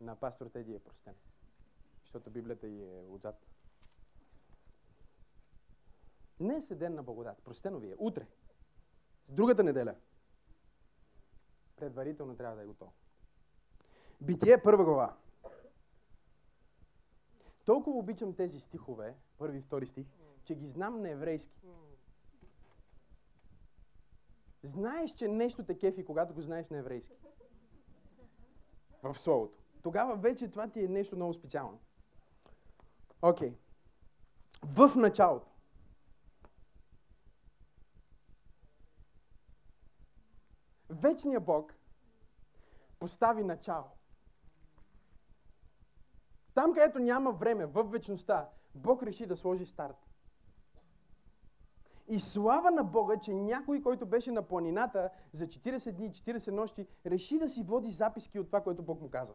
[0.01, 1.14] На пастор Теди е простен.
[2.03, 3.52] Защото Библията е отзад.
[6.42, 7.42] Днес е ден на благодат.
[7.44, 7.94] Простено ви е.
[7.98, 8.26] Утре.
[9.28, 9.94] С другата неделя.
[11.76, 12.92] Предварително трябва да е готово.
[14.20, 15.16] Битие първа глава.
[17.64, 20.07] Толкова обичам тези стихове, първи и втори стих,
[20.44, 21.61] че ги знам на еврейски.
[24.62, 27.16] Знаеш, че нещо те кефи, когато го знаеш на еврейски.
[29.02, 29.59] В Словото.
[29.83, 31.81] Тогава вече това ти е нещо много специално.
[33.22, 33.50] Окей.
[33.50, 33.55] Okay.
[34.62, 35.52] В началото.
[41.03, 41.75] Вечният Бог
[42.99, 43.85] постави начало.
[46.55, 49.97] Там, където няма време, в вечността, Бог реши да сложи старт.
[52.09, 56.87] И слава на Бога, че някой, който беше на планината за 40 дни, 40 нощи,
[57.07, 59.35] реши да си води записки от това, което Бог му каза.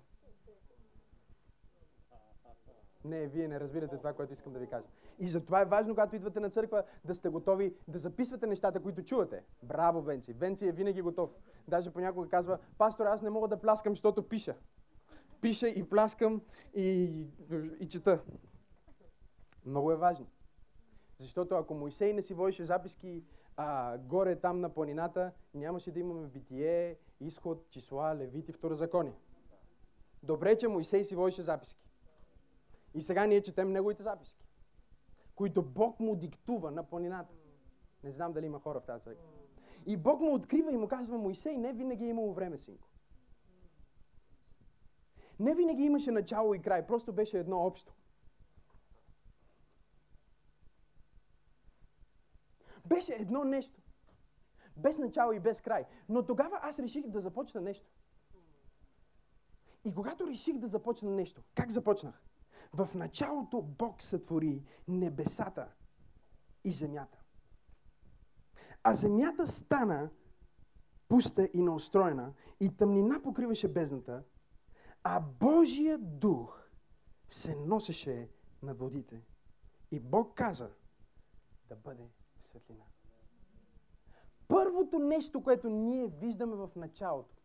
[3.08, 4.88] Не, вие не разбирате това, което искам да ви кажа.
[5.20, 9.04] И затова е важно, когато идвате на църква, да сте готови да записвате нещата, които
[9.04, 9.44] чувате.
[9.64, 10.34] Браво, Венци.
[10.34, 11.30] Венци е винаги готов.
[11.68, 14.56] Даже понякога казва, пастор, аз не мога да пляскам, защото пиша.
[15.42, 16.42] Пиша и пляскам
[16.76, 17.26] и,
[17.80, 18.20] и чета.
[19.66, 20.28] Много е важно.
[21.20, 23.24] Защото ако Моисей не си водеше записки
[23.58, 29.12] а, горе там на планината, нямаше да имаме битие, изход, числа, левити, второзакони.
[30.24, 31.87] Добре, че Моисей си водеше записки.
[32.98, 34.46] И сега ние четем неговите записки,
[35.36, 37.34] които Бог му диктува на планината.
[38.04, 39.24] Не знам дали има хора в тази църква.
[39.86, 42.88] И Бог му открива и му казва, Моисей, не винаги е имало време, синко.
[45.40, 47.94] Не винаги имаше начало и край, просто беше едно общо.
[52.86, 53.82] Беше едно нещо.
[54.78, 55.86] Без начало и без край.
[56.10, 57.88] Но тогава аз реших да започна нещо.
[59.86, 62.24] И когато реших да започна нещо, как започнах?
[62.74, 65.68] В началото Бог сътвори небесата
[66.64, 67.18] и земята.
[68.84, 70.10] А земята стана
[71.08, 74.24] пуста и неустроена и тъмнина покриваше бездната,
[75.04, 76.70] а Божия дух
[77.30, 78.30] се носеше
[78.64, 79.22] над водите.
[79.92, 80.70] И Бог каза
[81.70, 82.84] да бъде светлина.
[84.48, 87.36] Първото нещо, което ние виждаме в началото,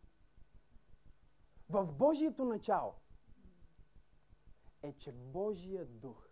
[1.69, 2.95] в Божието начало,
[4.83, 6.29] е, че Божия дух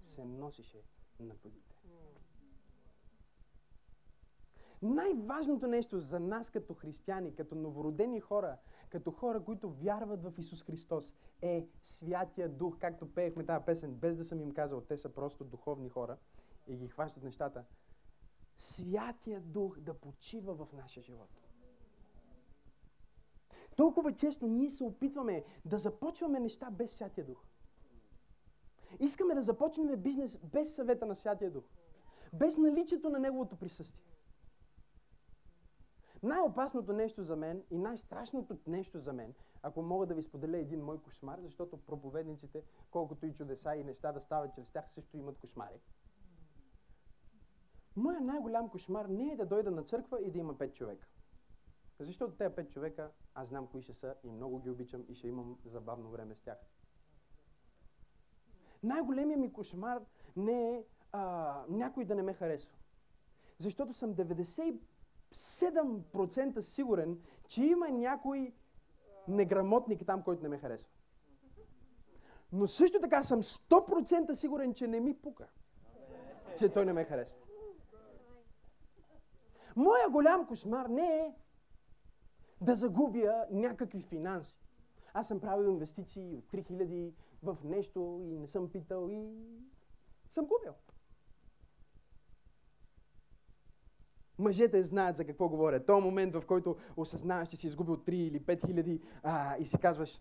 [0.00, 0.82] се носеше
[1.20, 1.72] на водите.
[4.82, 8.56] Най-важното нещо за нас като християни, като новородени хора,
[8.88, 14.16] като хора, които вярват в Исус Христос, е Святия Дух, както пеехме тази песен, без
[14.16, 16.16] да съм им казал, те са просто духовни хора
[16.68, 17.64] и ги хващат нещата.
[18.56, 21.30] Святия Дух да почива в нашия живот.
[23.76, 27.44] Толкова често ние се опитваме да започваме неща без Святия Дух.
[29.00, 31.64] Искаме да започнем бизнес без съвета на Святия Дух.
[32.32, 34.12] Без наличието на Неговото присъствие.
[36.22, 40.84] Най-опасното нещо за мен и най-страшното нещо за мен, ако мога да ви споделя един
[40.84, 45.38] мой кошмар, защото проповедниците, колкото и чудеса и неща да стават чрез тях, също имат
[45.38, 45.80] кошмари.
[47.96, 51.08] Моя най-голям кошмар не е да дойда на църква и да има пет човека.
[51.98, 55.28] Защото тези пет човека, аз знам кои ще са и много ги обичам и ще
[55.28, 56.58] имам забавно време с тях.
[58.82, 60.00] Най-големия ми кошмар
[60.36, 62.72] не е а, някой да не ме харесва.
[63.58, 67.18] Защото съм 97% сигурен,
[67.48, 68.52] че има някой
[69.28, 70.90] неграмотник там, който не ме харесва.
[72.52, 75.48] Но също така съм 100% сигурен, че не ми пука,
[76.58, 77.38] че той не ме харесва.
[79.76, 81.34] Моя голям кошмар не е
[82.60, 84.62] да загубя някакви финанси.
[85.14, 87.12] Аз съм правил инвестиции от 3000
[87.42, 89.28] в нещо и не съм питал и
[90.30, 90.72] съм губил.
[94.38, 95.84] Мъжете знаят за какво говоря.
[95.84, 99.78] То момент, в който осъзнаваш, че си изгубил 3 или 5 хиляди а, и си
[99.78, 100.20] казваш,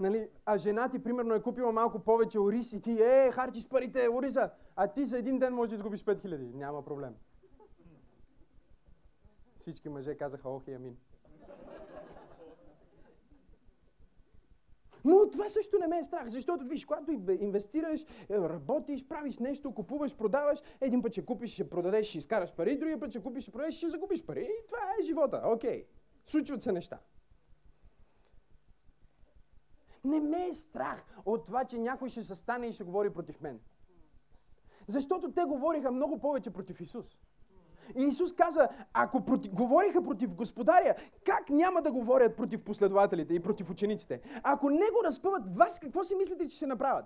[0.00, 4.08] Нали, а жена ти, примерно, е купила малко повече ориз и ти, е, харчиш парите,
[4.08, 6.54] ориза, а ти за един ден можеш да изгубиш 5000.
[6.54, 7.14] Няма проблем.
[9.58, 10.96] Всички мъже казаха, ох и амин.
[15.08, 19.74] Но това също не ме е страх, защото виж, когато инвестираш, е, работиш, правиш нещо,
[19.74, 23.42] купуваш, продаваш, един път ще купиш, ще продадеш, ще изкараш пари, другия път ще купиш,
[23.42, 24.42] ще продадеш, ще загубиш пари.
[24.42, 25.42] И това е живота.
[25.44, 25.86] Окей.
[26.24, 26.98] Случват се неща.
[30.04, 33.40] Не ме е страх от това, че някой ще се стане и ще говори против
[33.40, 33.60] мен.
[34.88, 37.18] Защото те говориха много повече против Исус.
[37.96, 43.40] И Исус каза, ако проти, говориха против господаря, как няма да говорят против последователите и
[43.40, 44.20] против учениците?
[44.42, 47.04] Ако не го разпъват, вас какво си мислите, че ще направят?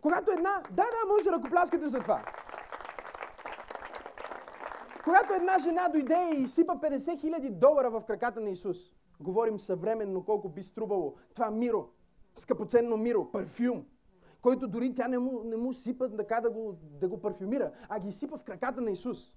[0.00, 0.62] Когато една...
[0.70, 2.24] Да, да, може да ръкопляскате за това.
[5.04, 8.76] Когато една жена дойде и изсипа 50 хиляди долара в краката на Исус,
[9.20, 11.88] говорим съвременно колко би струвало това миро,
[12.36, 13.84] скъпоценно миро, парфюм,
[14.42, 18.00] който дори тя не му, не му сипа така да го, да го парфюмира, а
[18.00, 19.34] ги сипа в краката на Исус.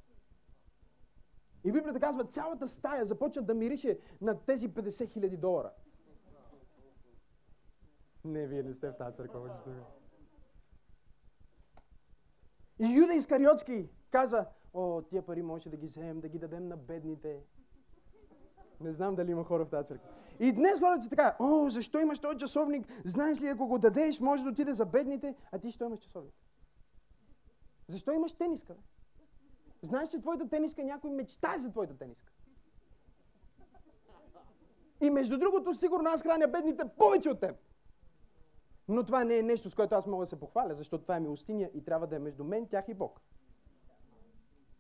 [1.63, 5.71] И Библията казва, цялата стая започва да мирише на тези 50 хиляди долара.
[8.25, 9.59] Не, вие не сте в тази църква,
[12.79, 16.77] И Юда Искариотски каза, о, тия пари може да ги вземем, да ги дадем на
[16.77, 17.43] бедните.
[18.81, 20.09] Не знам дали има хора в тази църква.
[20.39, 22.87] И днес хората са така, о, защо имаш този часовник?
[23.05, 26.33] Знаеш ли, ако го дадеш, може да отиде за бедните, а ти що имаш часовник?
[27.87, 28.73] Защо имаш тениска?
[28.73, 28.79] Бе?
[29.81, 32.31] Знаеш, че твоята тениска някой мечтае за твоята тениска.
[35.01, 37.55] И между другото, сигурно аз храня бедните повече от теб.
[38.87, 41.19] Но това не е нещо, с което аз мога да се похваля, защото това е
[41.19, 43.21] милостиня и трябва да е между мен, тях и Бог.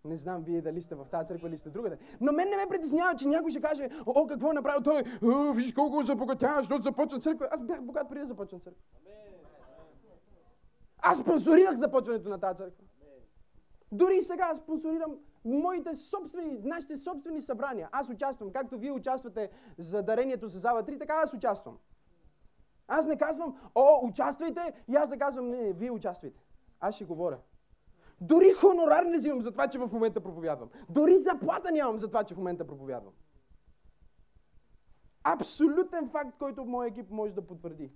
[0.05, 1.97] Не знам вие дали сте в тази църква или сте другата.
[2.21, 5.03] Но мен не ме притеснява, че някой ще каже, о, какво е направил той?
[5.23, 7.47] О, виж колко забогатява, защото започна църква.
[7.51, 8.81] Аз бях богат преди да започна църква.
[10.97, 12.83] Аз спонсорирах започването на тази църква.
[13.91, 17.89] Дори сега спонсорирам моите собствени, нашите собствени събрания.
[17.91, 21.77] Аз участвам, както вие участвате за дарението за зала 3, така аз участвам.
[22.87, 26.43] Аз не казвам, о, участвайте, и аз не казвам, не, вие участвайте.
[26.79, 27.37] Аз ще говоря.
[28.21, 30.69] Дори хонорар не взимам за това, че в момента проповядвам.
[30.89, 33.13] Дори заплата нямам за това, че в момента проповядвам.
[35.23, 37.91] Абсолютен факт, който моят екип може да потвърди.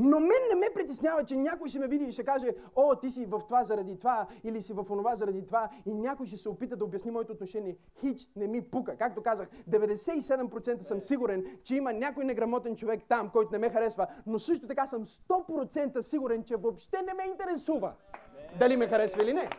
[0.00, 3.10] Но мен не ме притеснява, че някой ще ме види и ще каже, о, ти
[3.10, 6.48] си в това заради това, или си в онова заради това, и някой ще се
[6.48, 7.76] опита да обясни моето отношение.
[8.00, 8.96] Хич не ми пука.
[8.96, 14.06] Както казах, 97% съм сигурен, че има някой неграмотен човек там, който не ме харесва,
[14.26, 17.92] но също така съм 100% сигурен, че въобще не ме интересува
[18.58, 19.50] дали ме харесва или не.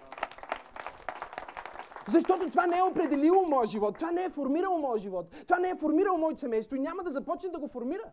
[2.08, 5.70] Защото това не е определило моят живот, това не е формирало моят живот, това не
[5.70, 8.04] е формирало моето семейство и няма да започне да го формира.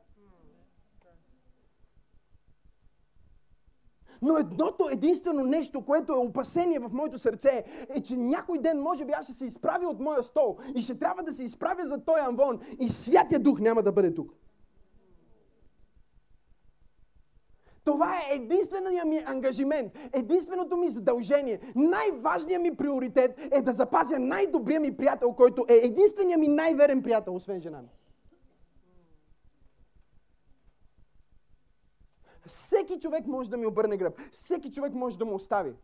[4.22, 9.04] Но едното единствено нещо, което е опасение в моето сърце, е, че някой ден, може
[9.04, 12.04] би, аз ще се изправя от моя стол и ще трябва да се изправя за
[12.04, 14.32] този амвон и Святия Дух няма да бъде тук.
[17.86, 21.60] Това е единственият ми ангажимент, единственото ми задължение.
[21.74, 27.34] Най-важният ми приоритет е да запазя най-добрия ми приятел, който е единственият ми най-верен приятел,
[27.34, 27.88] освен жена ми.
[32.46, 34.18] Всеки човек може да ми обърне гръб.
[34.32, 35.74] Всеки човек може да му остави.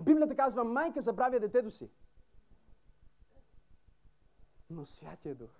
[0.00, 1.90] Библията казва, майка забравя детето си.
[4.70, 5.50] Но Святия Дух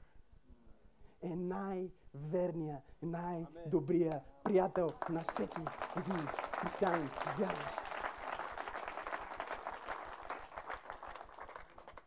[1.22, 5.60] е най-верния, най-добрия приятел на всеки
[5.96, 6.26] един
[6.60, 7.76] християнин, вярващ.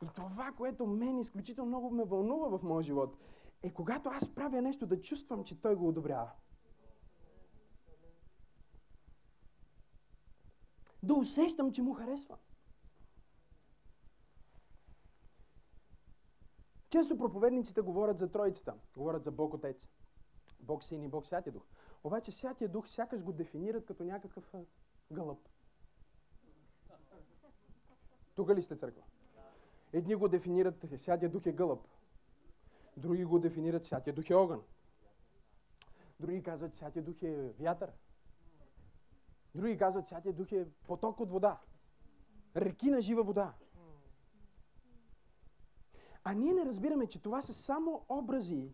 [0.04, 3.18] И това, което мен изключително много ме вълнува в моя живот,
[3.64, 6.32] е когато аз правя нещо да чувствам, че Той го одобрява.
[11.08, 12.38] Да усещам, че му харесва.
[16.90, 19.90] Често проповедниците говорят за Троицата, говорят за Бог Отец,
[20.60, 21.64] Бог Син и Бог Святия Дух.
[22.04, 24.54] Обаче Святия Дух сякаш го дефинират като някакъв
[25.12, 25.50] гълъб.
[28.36, 29.04] Тук ли сте църква?
[29.94, 31.88] Едни го дефинират, Святия Дух е гълъб.
[32.98, 34.62] Други го дефинират, Святия Дух е огън.
[36.20, 37.92] Други казват, Святия Дух е вятър.
[39.58, 41.60] Други казват, Святия Дух е поток от вода.
[42.56, 43.54] Реки на жива вода.
[46.24, 48.74] А ние не разбираме, че това са само образи,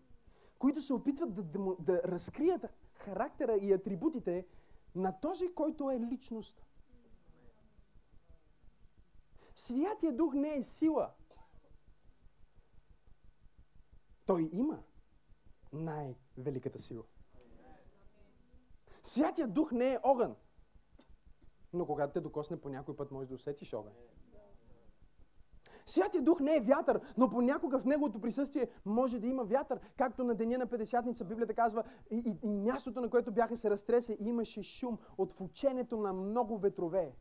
[0.59, 4.47] които се опитват да, да, да разкрият характера и атрибутите
[4.95, 6.65] на този, който е личност.
[9.55, 11.11] Святия Дух не е сила.
[14.25, 14.83] Той има
[15.73, 17.03] най-великата сила.
[19.03, 20.35] Святия дух не е огън.
[21.73, 23.93] Но когато те докосне по някой път, може да усетиш огън.
[25.85, 29.79] Святия дух не е вятър, но понякога в неговото присъствие може да има вятър.
[29.97, 33.69] Както на деня на Петдесятница Библията казва, и, и, и мястото, на което бяха се
[33.69, 37.15] разтресе, имаше шум от фученето на много ветрове.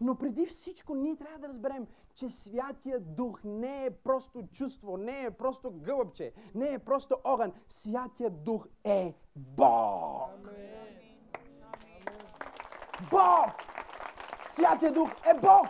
[0.00, 5.24] Но преди всичко ние трябва да разберем, че Святия Дух не е просто чувство, не
[5.24, 7.52] е просто гълъбче, не е просто огън.
[7.68, 10.30] Святия Дух е Бог.
[13.10, 13.50] Бог!
[14.54, 15.66] Святия Дух е Бог!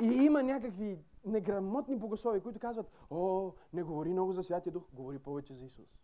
[0.00, 5.18] И има някакви неграмотни богослови, които казват, о, не говори много за Святия Дух, говори
[5.18, 5.98] повече за Исус.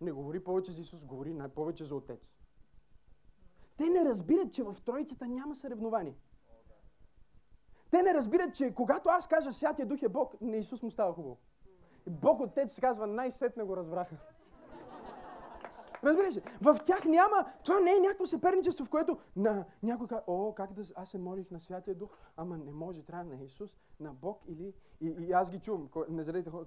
[0.00, 2.34] Не говори повече за Исус, говори най-повече за Отец.
[3.76, 6.14] Те не разбират, че в Троицата няма съревнование.
[7.90, 11.14] Те не разбират, че когато аз кажа Святия Дух е Бог, на Исус му става
[11.14, 11.38] хубаво.
[12.06, 14.16] Бог Отец казва, най-сетне го разбраха.
[16.04, 16.42] Разбираш ли?
[16.62, 20.72] В тях няма, това не е някакво съперничество, в което на някой казва, о, как
[20.72, 24.42] да, аз се молих на Святия Дух, ама не може, трябва на Исус, на Бог
[24.46, 24.74] или...
[25.00, 26.64] И, и аз ги чувам, не заредите хора,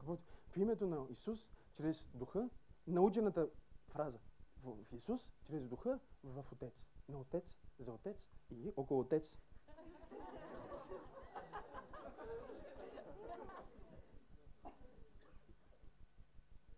[0.49, 2.49] в името на Исус, чрез Духа,
[2.88, 3.47] научената
[3.88, 4.20] фраза,
[4.64, 6.88] в Исус, чрез Духа, в Отец.
[7.10, 9.38] На Отец, за Отец и около Отец.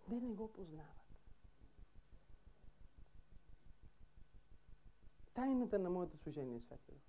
[0.09, 0.99] Те не го познават.
[5.33, 7.01] Тайната на моето служение е Дух.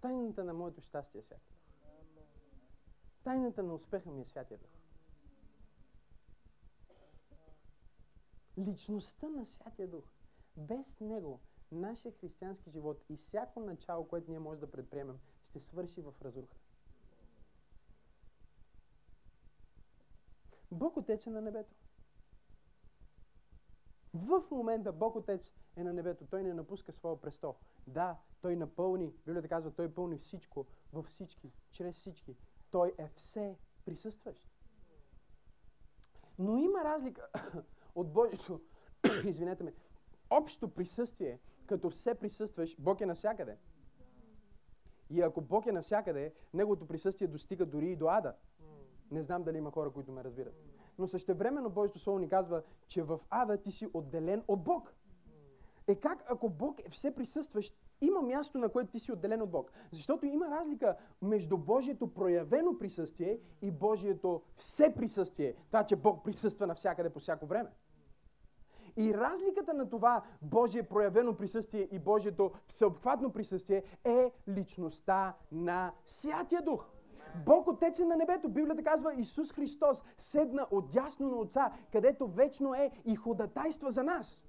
[0.00, 1.40] Тайната на моето щастие е Дух.
[3.24, 4.81] Тайната на успеха ми е Святия Дух.
[8.58, 10.04] Личността на Святия Дух.
[10.56, 11.40] Без Него,
[11.72, 16.56] нашия християнски живот и всяко начало, което ние може да предприемем, ще свърши в разруха.
[20.70, 21.74] Бог отече на небето.
[24.14, 26.26] В момента Бог Отец е на небето.
[26.26, 27.56] Той не напуска своя престол.
[27.86, 32.36] Да, Той напълни, Библията казва, Той пълни всичко, във всички, чрез всички.
[32.70, 34.48] Той е все присъстващ.
[36.38, 37.30] Но има разлика
[37.94, 38.60] от Божието,
[39.26, 39.72] извинете ме,
[40.30, 43.56] общо присъствие, като все присъстваш, Бог е навсякъде.
[45.10, 48.34] И ако Бог е навсякъде, Неговото присъствие достига дори и до ада.
[49.10, 53.02] Не знам дали има хора, които ме разбират но същевременно Божието Слово ни казва, че
[53.02, 54.94] в ада ти си отделен от Бог.
[55.86, 59.50] Е как, ако Бог е все присъстващ, има място, на което ти си отделен от
[59.50, 59.72] Бог?
[59.90, 65.54] Защото има разлика между Божието проявено присъствие и Божието все присъствие.
[65.66, 67.70] Това, че Бог присъства навсякъде по всяко време.
[68.96, 76.62] И разликата на това Божие проявено присъствие и Божието всеобхватно присъствие е личността на Святия
[76.62, 76.84] Дух.
[77.46, 78.48] Бог Отец е на небето.
[78.48, 84.44] Библията казва Исус Христос седна отясно на Отца, където вечно е и ходатайства за нас.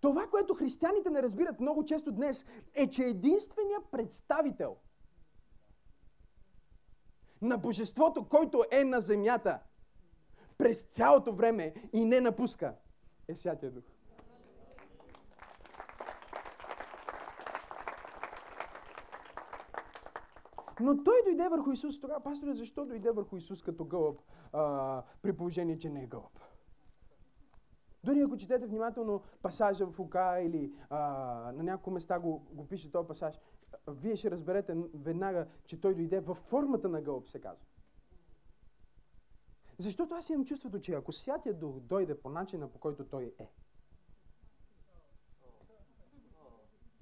[0.00, 4.76] Това, което християните не разбират много често днес, е, че единственият представител
[7.42, 9.60] на Божеството, който е на земята
[10.62, 12.74] през цялото време и не напуска,
[13.28, 13.84] е Святия Дух.
[20.80, 22.00] Но той дойде върху Исус.
[22.00, 24.20] Тогава, пасторе, защо дойде върху Исус като гълъб,
[24.52, 26.40] а, при положение, че не е гълъб?
[28.04, 30.98] Дори ако четете внимателно пасажа в Ука или а,
[31.52, 33.40] на няколко места го, го пише този пасаж,
[33.88, 37.66] вие ще разберете веднага, че той дойде във формата на гълъб, се казва.
[39.78, 43.48] Защото аз имам чувството, че ако Святия Дух дойде по начина, по който той е,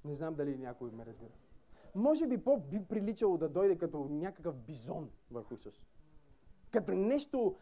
[0.05, 1.31] не знам дали някой ме разбира
[1.95, 5.81] може би по-би приличало да дойде като някакъв бизон върху Исус.
[6.71, 7.55] Като нещо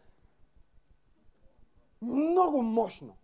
[2.02, 3.16] много мощно.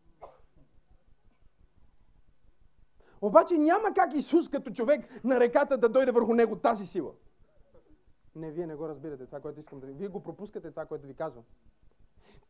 [3.20, 7.12] Обаче няма как Исус като човек на реката да дойде върху него тази сила.
[8.34, 9.93] Не, вие не го разбирате това, което искам да ви.
[9.93, 11.45] Вие го пропускате това, което ви казвам.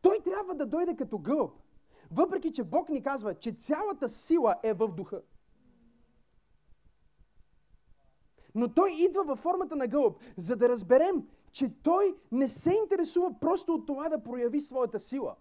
[0.01, 1.51] Той трябва да дойде като гълъб.
[2.11, 5.21] Въпреки, че Бог ни казва, че цялата сила е в духа.
[8.55, 13.39] Но той идва във формата на гълъб, за да разберем, че той не се интересува
[13.39, 15.35] просто от това да прояви своята сила.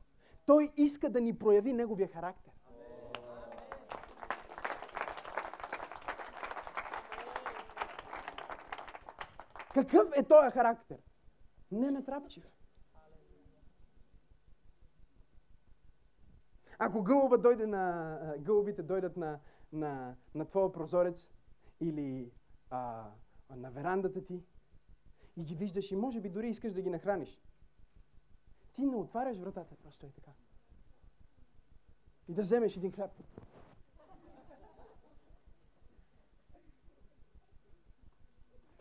[0.47, 2.53] Той иска да ни прояви неговия характер.
[9.75, 10.99] Какъв е този характер?
[11.73, 12.56] Не натрапчив.
[16.79, 19.41] Ако гълъба дойде на, гълъбите дойдат на,
[19.73, 21.31] на, на твоя прозорец
[21.81, 22.33] или
[22.71, 23.11] а,
[23.57, 24.45] на верандата ти
[25.37, 27.41] и ги виждаш и може би дори искаш да ги нахраниш.
[28.75, 30.31] Ти не отваряш вратата, просто е така.
[32.29, 33.11] И да вземеш един хляб.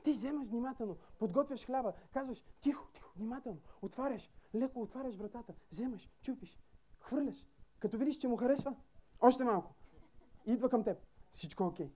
[0.03, 6.59] Ти вземаш внимателно, подготвяш хляба, казваш тихо, тихо, внимателно, отваряш, леко отваряш вратата, вземаш, чупиш,
[6.99, 7.45] хвърляш.
[7.85, 8.75] Като видиш, че му харесва,
[9.21, 9.75] още малко.
[10.45, 10.97] Идва към теб.
[11.31, 11.91] Всичко е окей.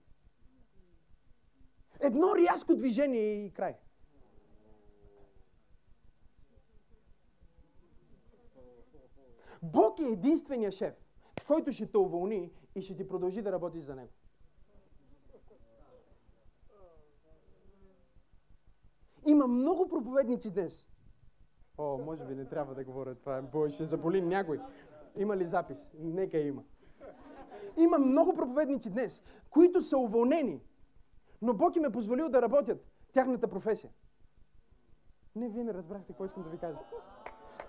[2.00, 3.76] Едно рязко движение и край.
[9.62, 10.94] Бог е единствения шеф,
[11.46, 14.12] който ще те уволни и ще ти продължи да работиш за него.
[19.26, 20.86] Има много проповедници днес.
[21.78, 24.60] О, може би не трябва да говоря това, бой ще заболи някой.
[25.16, 25.86] Има ли запис?
[25.98, 26.62] Нека има.
[27.76, 30.60] Има много проповедници днес, които са уволнени,
[31.42, 33.90] но Бог им е позволил да работят тяхната професия.
[35.36, 36.78] Не, вие не разбрахте какво искам да ви кажа.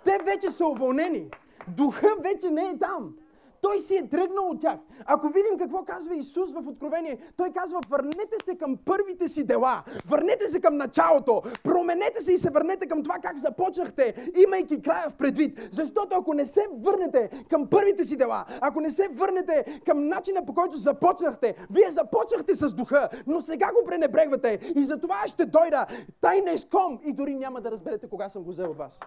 [0.03, 1.31] Те вече са уволнени.
[1.67, 3.17] Духа вече не е там.
[3.61, 4.77] Той си е тръгнал от тях.
[5.05, 9.83] Ако видим какво казва Исус в Откровение, той казва, върнете се към първите си дела.
[10.07, 11.41] Върнете се към началото.
[11.63, 15.59] Променете се и се върнете към това как започнахте, имайки края в предвид.
[15.71, 20.45] Защото ако не се върнете към първите си дела, ако не се върнете към начина
[20.45, 24.73] по който започнахте, вие започнахте с духа, но сега го пренебрегвате.
[24.75, 25.85] И затова ще дойда
[26.21, 28.99] тайнешком и дори няма да разберете кога съм го взел от вас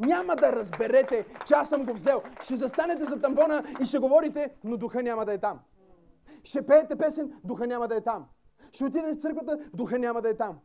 [0.00, 2.22] няма да разберете, че аз съм го взел.
[2.42, 5.60] Ще застанете за тамбона и ще говорите, но духа няма да е там.
[6.44, 8.26] Ще пеете песен, духа няма да е там.
[8.72, 10.58] Ще отидете в църквата, духа няма да е там.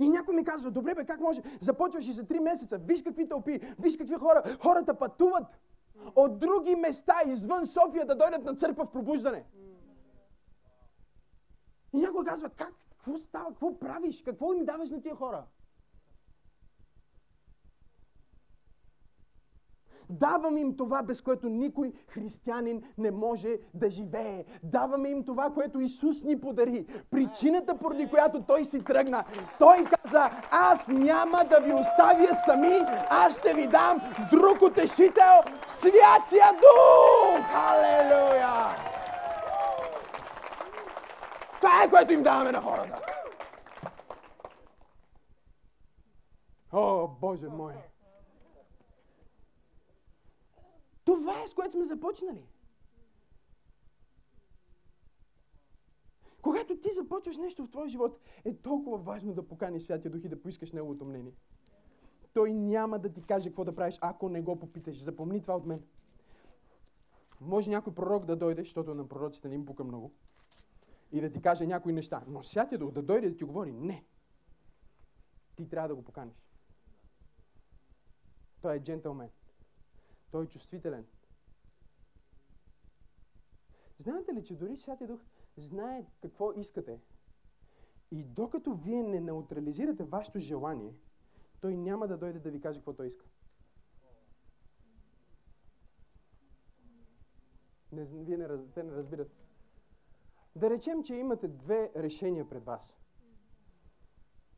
[0.00, 1.42] И някой ми казва, добре бе, как може?
[1.60, 4.42] Започваш и за три месеца, виж какви тълпи, виж какви хора.
[4.62, 5.44] Хората пътуват
[6.16, 9.44] от други места извън София да дойдат на църква в пробуждане.
[11.92, 12.74] И някой казва, как?
[12.90, 13.48] Какво става?
[13.48, 14.22] Какво правиш?
[14.22, 15.44] Какво им даваш на тия хора?
[20.10, 24.44] Даваме им това, без което никой християнин не може да живее.
[24.62, 26.86] Даваме им това, което Исус ни подари.
[27.10, 29.24] Причината, поради която Той си тръгна.
[29.58, 32.80] Той каза, аз няма да ви оставя сами,
[33.10, 34.00] аз ще ви дам
[34.30, 37.42] друг утешител, Святия Дух!
[37.52, 38.76] Халелуя!
[41.60, 43.02] Това е, което им даваме на хората.
[46.72, 47.72] О, Боже мой!
[51.04, 52.42] Това е с което сме започнали.
[56.42, 60.28] Когато ти започваш нещо в твоя живот, е толкова важно да покани Святия Дух и
[60.28, 61.32] да поискаш Неговото мнение.
[62.34, 65.02] Той няма да ти каже какво да правиш, ако не го попиташ.
[65.02, 65.82] Запомни това от мен.
[67.40, 70.12] Може някой пророк да дойде, защото на пророците не им пука много,
[71.12, 72.22] и да ти каже някои неща.
[72.28, 74.04] Но Святия Дух да дойде да ти говори, не.
[75.56, 76.36] Ти трябва да го поканиш.
[78.60, 79.30] Той е джентълмен.
[80.32, 81.06] Той е чувствителен.
[83.98, 85.20] Знаете ли, че дори Святия Дух
[85.56, 87.00] знае какво искате?
[88.10, 90.94] И докато вие не неутрализирате вашето желание,
[91.60, 93.26] той няма да дойде да ви каже какво той иска.
[97.92, 99.30] Не, вие не, те не разбират.
[100.56, 102.96] Да речем, че имате две решения пред вас.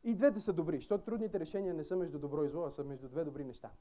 [0.03, 2.83] И двете са добри, защото трудните решения не са между добро и зло, а са
[2.83, 3.71] между две добри неща.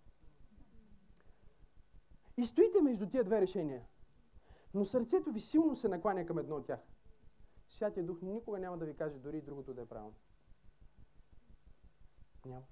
[2.37, 3.85] И стоите между тия две решения.
[4.74, 6.80] Но сърцето ви силно се накланя към едно от тях.
[7.68, 10.14] Святия Дух никога няма да ви каже дори другото да е правилно.
[12.47, 12.64] Няма.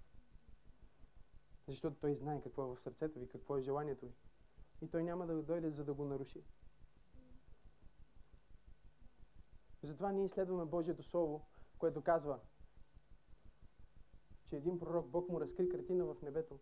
[1.68, 4.12] Защото Той знае какво е в сърцето ви, какво е желанието ви.
[4.80, 6.44] И Той няма да дойде, за да го наруши.
[9.82, 11.46] Затова ние изследваме Божието Слово,
[11.78, 12.40] което казва,
[14.46, 16.58] че един пророк, Бог му разкри картина в небето,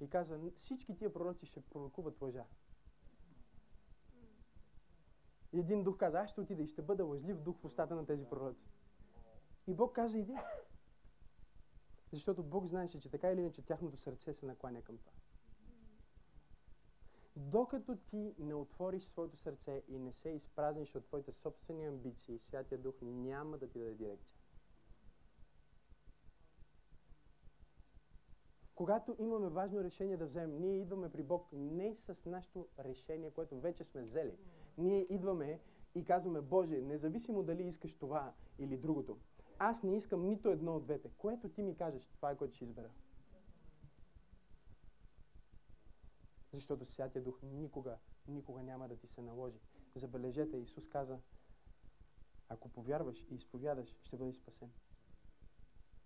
[0.00, 2.44] и каза, всички тия пророци ще пророкуват лъжа.
[5.52, 8.06] И един дух каза, аз ще отида и ще бъда лъжлив дух в устата на
[8.06, 8.68] тези пророци.
[9.66, 10.36] И Бог каза, иди.
[12.12, 15.12] Защото Бог знаеше, че така или иначе тяхното сърце се накланя към това.
[17.36, 22.78] Докато ти не отвориш своето сърце и не се изпразниш от твоите собствени амбиции, Святия
[22.78, 24.39] Дух няма да ти даде дирекция.
[28.80, 33.60] Когато имаме важно решение да вземем, ние идваме при Бог не с нашето решение, което
[33.60, 34.36] вече сме взели.
[34.78, 35.60] Ние идваме
[35.94, 39.18] и казваме, Боже, независимо дали искаш това или другото,
[39.58, 41.10] аз не искам нито едно от двете.
[41.18, 42.90] Което ти ми кажеш, това е което ще избера.
[46.52, 49.60] Защото Святия Дух никога, никога няма да ти се наложи.
[49.94, 51.18] Забележете, Исус каза,
[52.48, 54.70] Ако повярваш и изповядаш, ще бъдеш спасен.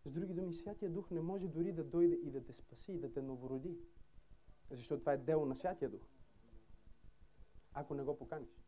[0.04, 2.98] С други думи, Святия Дух не може дори да дойде и да те спаси, и
[2.98, 3.78] да те новороди.
[4.70, 6.02] Защото това е дело на Святия Дух.
[7.72, 8.64] Ако не го поканиш.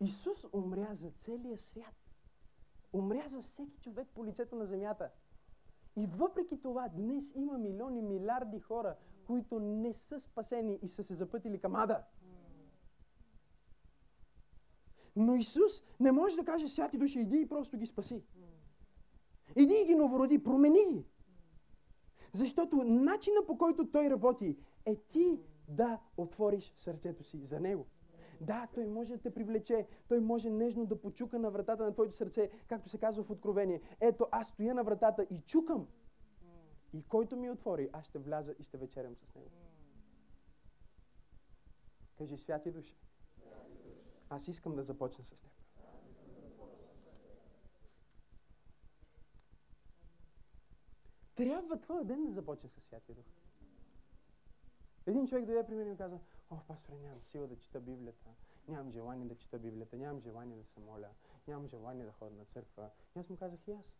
[0.00, 1.94] Исус умря за целия свят.
[2.92, 5.10] Умря за всеки човек по лицето на земята.
[5.96, 11.14] И въпреки това, днес има милиони, милиарди хора, които не са спасени и са се
[11.14, 12.04] запътили към ада.
[15.16, 18.24] Но Исус не може да каже, святи души, иди и просто ги спаси.
[19.56, 21.04] Иди и ги новороди, промени ги.
[22.32, 27.86] Защото начина по който Той работи е ти да отвориш сърцето си за Него.
[28.40, 32.16] Да, Той може да те привлече, Той може нежно да почука на вратата на твоето
[32.16, 33.80] сърце, както се казва в Откровение.
[34.00, 35.86] Ето, аз стоя на вратата и чукам.
[36.92, 39.50] И който ми отвори, аз ще вляза и ще вечерям с Него.
[42.18, 42.96] Кажи, святи души,
[44.30, 45.57] аз искам да започна с теб.
[51.38, 53.24] Трябва твоя ден да започне с Святия Дух.
[55.06, 56.18] Един човек дойде при мен и ми каза,
[56.50, 58.30] о, пасторе, нямам сила да чета Библията,
[58.68, 61.08] нямам желание да чета Библията, нямам желание да се моля,
[61.48, 62.90] нямам желание да ходя на църква.
[63.16, 63.94] И аз му казах и аз.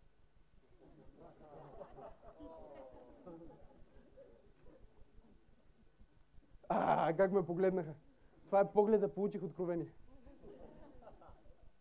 [6.68, 7.94] А, как ме погледнаха.
[8.46, 9.92] Това е погледа, получих откровение.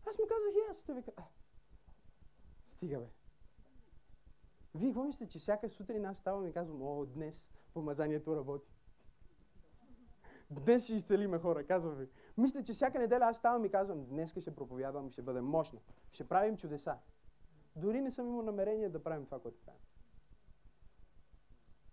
[0.06, 0.82] Аз му казах и аз.
[0.82, 1.22] Той вика, а,
[2.64, 3.17] стига бе.
[4.74, 8.70] Вие какво мислите, че всяка сутрин аз ставам и казвам, о, днес помазанието работи.
[10.50, 12.08] Днес ще изцелиме хора, казвам ви.
[12.36, 15.80] Мисля, че всяка неделя аз ставам и казвам, днес ще проповядвам, ще бъде мощно.
[16.10, 16.98] Ще правим чудеса.
[17.76, 19.80] Дори не съм имал намерение да правим това, което правим.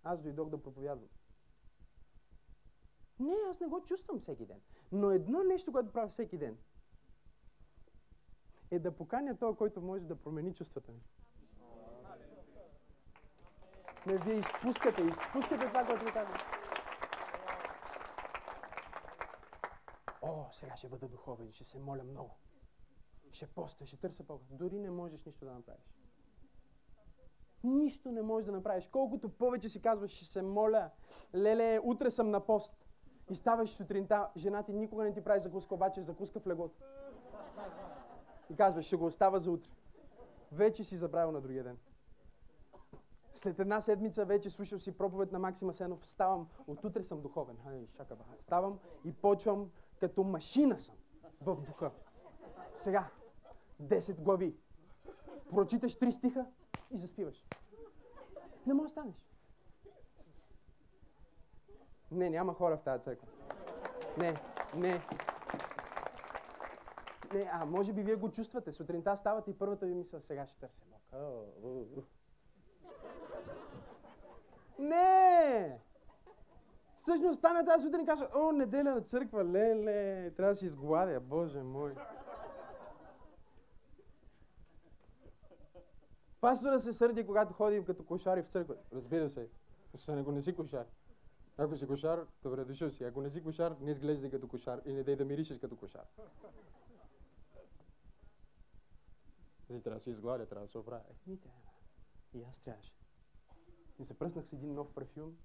[0.02, 1.08] Аз дойдох да проповядвам.
[3.20, 4.60] Не, аз не го чувствам всеки ден.
[4.92, 6.58] Но едно нещо, което правя всеки ден,
[8.70, 11.00] е да поканя това, който може да промени чувствата ми.
[14.06, 16.38] Не, вие изпускате, изпускате това, което ви казвам.
[20.22, 22.36] О, сега ще бъда духовен, ще се моля много.
[23.32, 24.44] Ще поста, ще търся Бога.
[24.50, 25.96] Дори не можеш нищо да направиш.
[27.64, 28.88] Нищо не можеш да направиш.
[28.88, 30.90] Колкото повече си казваш, ще се моля.
[31.34, 32.86] Леле, утре съм на пост.
[33.30, 36.76] И ставаш сутринта, жена ти никога не ти прави закуска, обаче закуска в леглото.
[38.50, 39.70] И казваш, ще го остава за утре.
[40.52, 41.78] Вече си забравил на другия ден.
[43.36, 47.56] След една седмица вече слушал си проповед на Максима Сенов, ставам, от утре съм духовен.
[47.68, 48.30] Ай, шака баха.
[48.40, 49.70] Ставам и почвам
[50.00, 50.94] като машина съм
[51.40, 51.90] в духа.
[52.74, 53.08] Сега,
[53.82, 54.56] 10 глави.
[55.50, 56.46] Прочиташ три стиха
[56.90, 57.46] и заспиваш.
[58.66, 59.30] Не можеш да станеш.
[62.10, 63.28] Не, няма хора в тази църква.
[64.18, 64.34] Не,
[64.74, 65.00] не.
[67.34, 68.72] Не, а може би вие го чувствате.
[68.72, 71.00] Сутринта ставате и първата ви мисъл, сега ще търся Бог.
[74.78, 75.80] Не!
[76.96, 81.20] Всъщност стана тази сутрин и казва, о, неделя на църква, леле, трябва да си изгладя,
[81.20, 81.94] Боже мой.
[86.40, 88.76] Пастора се сърди, когато ходим като кошари в църква.
[88.92, 89.48] Разбира се,
[89.92, 90.86] освен ако не си кошар.
[91.58, 93.04] Ако си кошар, добре дошъл си.
[93.04, 96.04] Ако не си кошар, не изглеждай като кошар и не дай да миришеш като кошар.
[99.66, 101.02] Си трябва да се изгладя, трябва да се оправя.
[101.26, 101.60] Еми, трябва.
[102.34, 102.92] И аз трябваше.
[103.98, 105.36] И се пръснах с един нов парфюм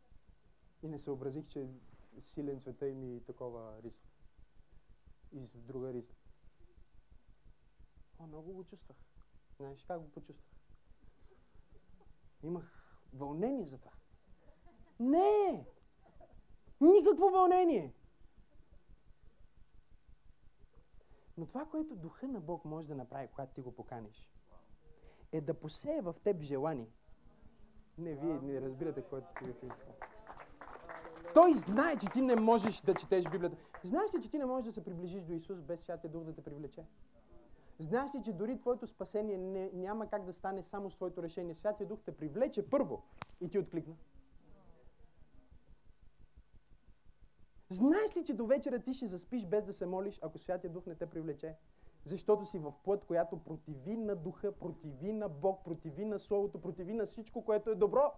[0.84, 1.70] и не съобразих, че
[2.20, 4.02] силен цвета и такова риза.
[5.32, 6.14] И с друга риза.
[8.20, 8.98] О, много го чувствах.
[9.58, 10.52] Знаеш как го почувствах?
[12.44, 13.92] Имах вълнение за това.
[15.00, 15.66] Не!
[16.82, 17.94] Никакво вълнение!
[21.38, 24.30] Но това, което духа на Бог може да направи, когато ти го поканиш,
[25.32, 26.92] е да посее в теб желание.
[28.02, 29.04] Не, вие не разбирате
[29.40, 29.94] ти е искал.
[31.34, 33.58] Той знае, че ти не можеш да четеш Библията.
[33.84, 36.34] Знаеш ли, че ти не можеш да се приближиш до Исус без Святия Дух да
[36.34, 36.86] те привлече?
[37.80, 41.54] Знаеш ли, че дори твоето спасение не, няма как да стане само с твоето решение?
[41.54, 43.04] Святия Дух те привлече първо
[43.42, 43.96] и ти откликна.
[47.70, 50.86] Знаеш ли, че до вечера ти ще заспиш без да се молиш, ако Святия Дух
[50.86, 51.56] не те привлече?
[52.06, 56.94] Защото си в плът, която противи на духа, противи на Бог, противи на Словото, противи
[56.94, 58.14] на всичко, което е добро.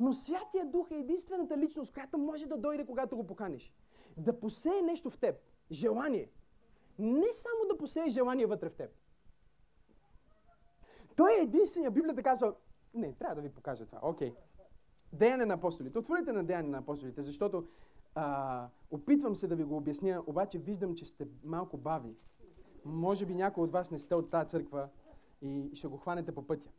[0.00, 3.72] Но Святия Дух е единствената личност, която може да дойде, когато го поканиш.
[4.16, 5.36] Да посее нещо в теб.
[5.70, 6.30] Желание.
[6.98, 8.90] Не само да посее желание вътре в теб.
[11.16, 11.90] Той е единствения.
[11.90, 12.54] Библията казва,
[12.94, 13.98] не, трябва да ви покажа това.
[14.02, 14.30] Окей.
[14.30, 14.36] Okay.
[15.12, 15.98] Деяне на апостолите.
[15.98, 17.68] Отворите на Деяне на апостолите, защото
[18.14, 22.16] а, опитвам се да ви го обясня, обаче виждам, че сте малко бави.
[22.84, 24.88] Може би някой от вас не сте от тази църква
[25.42, 26.70] и ще го хванете по пътя.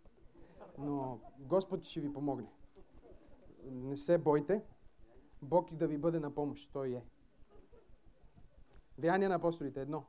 [0.78, 2.52] Но Господ ще ви помогне.
[3.64, 4.62] Не се бойте.
[5.42, 6.74] Бог и да ви бъде на помощ.
[6.74, 7.04] Той е.
[8.98, 9.82] Деяния на апостолите.
[9.82, 10.06] Едно.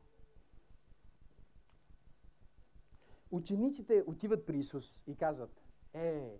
[3.30, 5.62] Учениците отиват при Исус и казват,
[5.94, 6.38] е,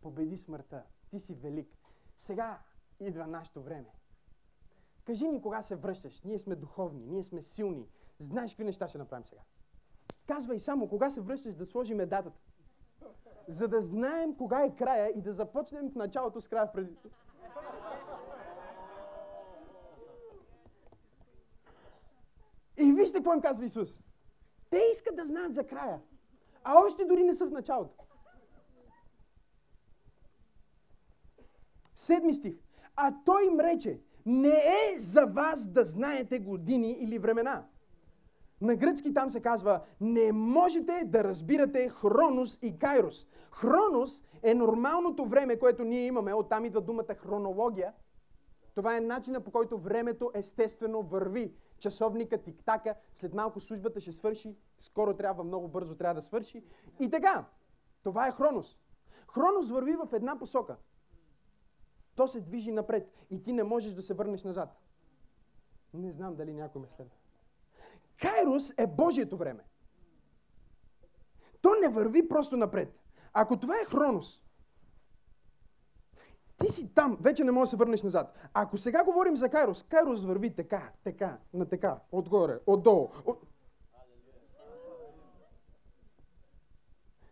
[0.00, 1.76] победи смъртта, ти си велик.
[2.16, 2.62] Сега
[3.00, 3.94] идва нашето време.
[5.04, 6.22] Кажи ни кога се връщаш.
[6.22, 7.88] Ние сме духовни, ние сме силни.
[8.18, 9.40] Знаеш какви неща ще направим сега.
[10.26, 12.40] Казвай само кога се връщаш да сложим датата.
[13.48, 16.96] За да знаем кога е края и да започнем в началото с края преди.
[22.76, 24.02] И вижте какво им казва Исус.
[24.70, 26.00] Те искат да знаят за края.
[26.64, 27.94] А още дори не са в началото.
[31.94, 32.54] Седми стих.
[32.96, 34.48] А той им рече, не
[34.94, 37.64] е за вас да знаете години или времена.
[38.60, 43.26] На гръцки там се казва, не можете да разбирате хронос и кайрос.
[43.50, 46.34] Хронос е нормалното време, което ние имаме.
[46.34, 47.92] Оттам идва думата хронология.
[48.74, 51.54] Това е начина по който времето естествено върви.
[51.78, 56.64] Часовника тик-така, след малко службата ще свърши, скоро трябва, много бързо трябва да свърши.
[57.00, 57.44] И така,
[58.02, 58.78] това е хронос.
[59.34, 60.76] Хронос върви в една посока.
[62.14, 64.78] То се движи напред и ти не можеш да се върнеш назад.
[65.94, 67.14] Не знам дали някой ме следва.
[68.20, 69.64] Кайрос е Божието време.
[71.60, 72.98] То не върви просто напред.
[73.32, 74.42] Ако това е Хронос,
[76.58, 78.38] ти си там, вече не можеш да се върнеш назад.
[78.54, 83.08] Ако сега говорим за Кайрос, Кайрос върви така, така, на така, отгоре, отдолу.
[83.26, 83.42] От...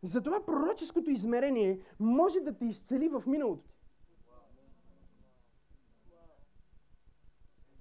[0.03, 3.81] Затова пророческото измерение може да те изцели в миналото ти.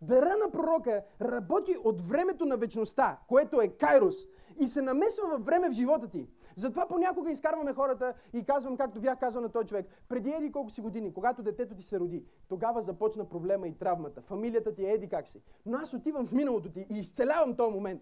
[0.01, 4.15] Дъра на пророка работи от времето на вечността, което е Кайрос,
[4.59, 6.27] и се намесва във време в живота ти.
[6.55, 10.69] Затова понякога изкарваме хората и казвам, както бях казал на този човек, преди еди колко
[10.69, 14.21] си години, когато детето ти се роди, тогава започна проблема и травмата.
[14.21, 15.41] Фамилията ти е еди как си.
[15.65, 18.01] Но аз отивам в миналото ти и изцелявам този момент.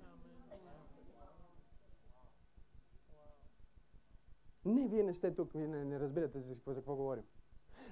[4.65, 7.23] Не, вие не сте тук, вие не, не разбирате за какво говорим.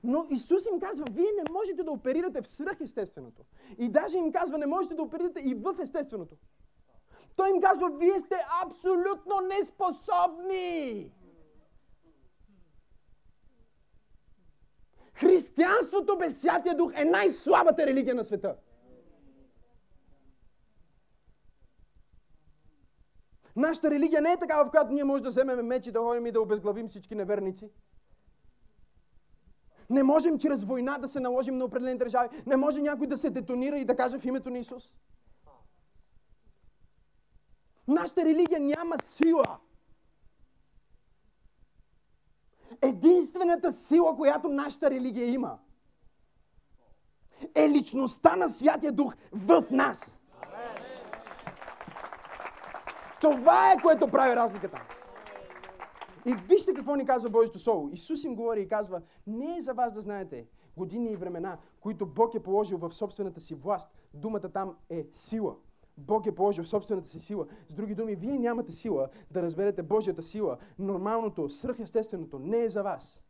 [0.05, 3.41] Но Исус им казва, вие не можете да оперирате в свръхестественото.
[3.77, 6.35] И даже им казва, не можете да оперирате и в естественото.
[7.35, 11.11] Той им казва, вие сте абсолютно неспособни.
[15.13, 18.55] Християнството без Святия Дух е най-слабата религия на света.
[23.55, 26.25] Нашата религия не е такава, в която ние можем да вземем меч и да ходим
[26.25, 27.71] и да обезглавим всички неверници.
[29.89, 32.43] Не можем чрез война да се наложим на определени държави.
[32.45, 34.93] Не може някой да се детонира и да каже в името на Исус.
[37.88, 39.57] Нашата религия няма сила.
[42.81, 45.57] Единствената сила, която нашата религия има,
[47.55, 50.17] е личността на Святия Дух в нас.
[53.21, 54.94] Това е което прави разликата.
[56.26, 57.89] И вижте какво ни казва Божието Слово.
[57.93, 60.47] Исус им говори и казва, не е за вас да знаете
[60.78, 63.91] години и времена, които Бог е положил в собствената си власт.
[64.13, 65.55] Думата там е сила.
[65.97, 67.47] Бог е положил в собствената си сила.
[67.69, 70.57] С други думи, вие нямате сила да разберете Божията сила.
[70.80, 73.21] Нормалното, свръхестественото не е за вас.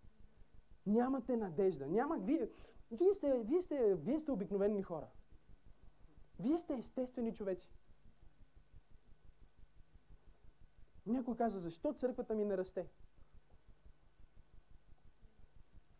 [0.85, 1.87] Нямате надежда.
[1.87, 2.17] Няма...
[2.17, 2.49] Вие,
[2.91, 5.07] вие, сте, вие, сте, вие сте обикновени хора.
[6.39, 7.71] Вие сте естествени човеци.
[11.05, 12.87] Някой каза, защо църквата ми не расте?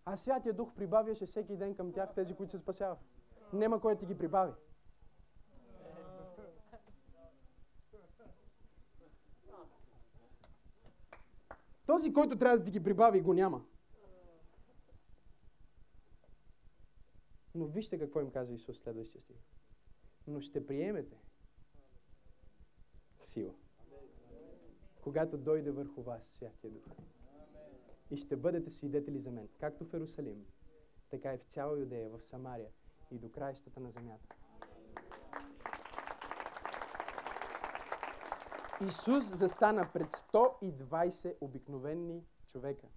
[0.06, 3.00] А Святия Дух прибавяше всеки ден към тях тези, които се спасяват.
[3.54, 4.54] Нема кой да ти ги прибави.
[11.86, 13.66] Този, който трябва да ти ги прибави, го няма.
[17.56, 19.38] Но вижте какво им казва Исус следващия стих.
[20.28, 21.18] Но ще приемете
[23.22, 23.54] сила
[25.06, 26.84] когато дойде върху вас Святия Дух.
[28.12, 30.46] И ще бъдете свидетели за мен, както в Иерусалим,
[31.10, 32.70] така и в цяла Юдея, в Самария
[33.12, 34.36] и до краищата на земята.
[38.88, 42.88] Исус застана пред 120 обикновени човека,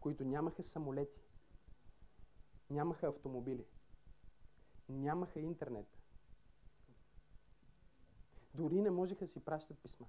[0.00, 1.20] които нямаха самолети,
[2.70, 3.64] нямаха автомобили,
[4.88, 5.98] нямаха интернет.
[8.54, 10.06] Дори не можеха да си пращат писма.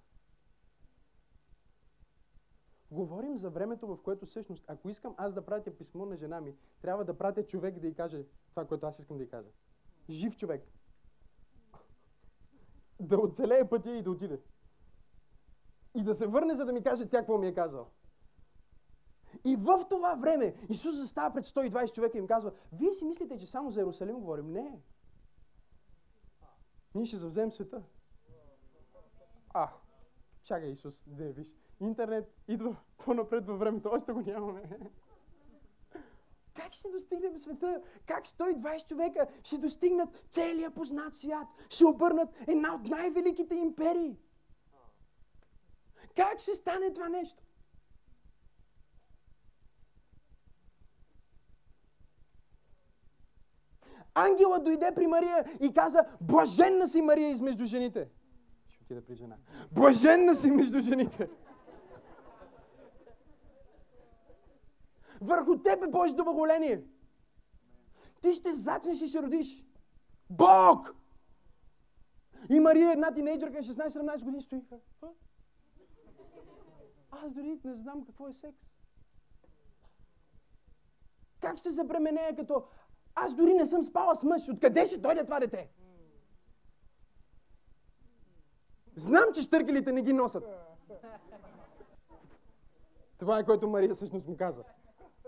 [2.92, 6.56] Говорим за времето, в което всъщност, ако искам аз да пратя писмо на жена ми,
[6.82, 9.50] трябва да пратя човек да й каже това, което аз искам да й кажа.
[10.10, 10.68] Жив човек.
[13.00, 14.42] Да оцелее пътя и да отиде.
[15.96, 17.92] И да се върне, за да ми каже тя какво ми е казал.
[19.46, 23.38] И в това време Исус застава пред 120 човека и им казва, вие си мислите,
[23.38, 24.52] че само за Иерусалим говорим?
[24.52, 24.80] Не.
[26.96, 27.84] Ние ще завземем света.
[29.54, 29.70] А,
[30.44, 31.56] чакай Исус, да виж.
[31.82, 34.64] Интернет идва по-напред във времето, още го нямаме.
[36.54, 37.82] Как ще достигнем света?
[38.06, 41.48] Как 120 човека ще достигнат целия познат свят?
[41.70, 44.18] Ще обърнат една от най-великите империи?
[46.16, 47.44] Как ще стане това нещо?
[54.14, 58.10] Ангела дойде при Мария и каза, блаженна си Мария измежду жените.
[58.68, 59.38] Ще отида при жена.
[59.72, 61.30] Блаженна си между жените.
[65.22, 66.84] Върху теб е Божието благоление.
[68.22, 69.66] Ти ще зачнеш и ще родиш.
[70.30, 70.96] Бог!
[72.50, 74.78] И Мария, една тинейджърка, 16-17 години стоиха.
[77.12, 78.62] Аз дори не знам какво е секс.
[81.40, 82.64] Как ще забременея като
[83.16, 84.50] аз дори не съм спала с мъж.
[84.50, 85.70] Откъде ще дойде това дете?
[88.96, 90.44] Знам, че штъркелите не ги носят.
[93.18, 94.64] Това е което Мария всъщност му каза.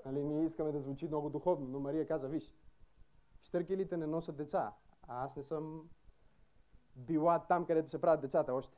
[0.05, 2.53] Нали, ние искаме да звучи много духовно, но Мария каза, виж,
[3.41, 4.73] штъркелите не носят деца,
[5.07, 5.89] а аз не съм
[6.95, 8.77] била там, където се правят децата още.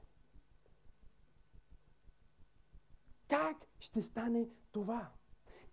[3.30, 5.12] Как ще стане това?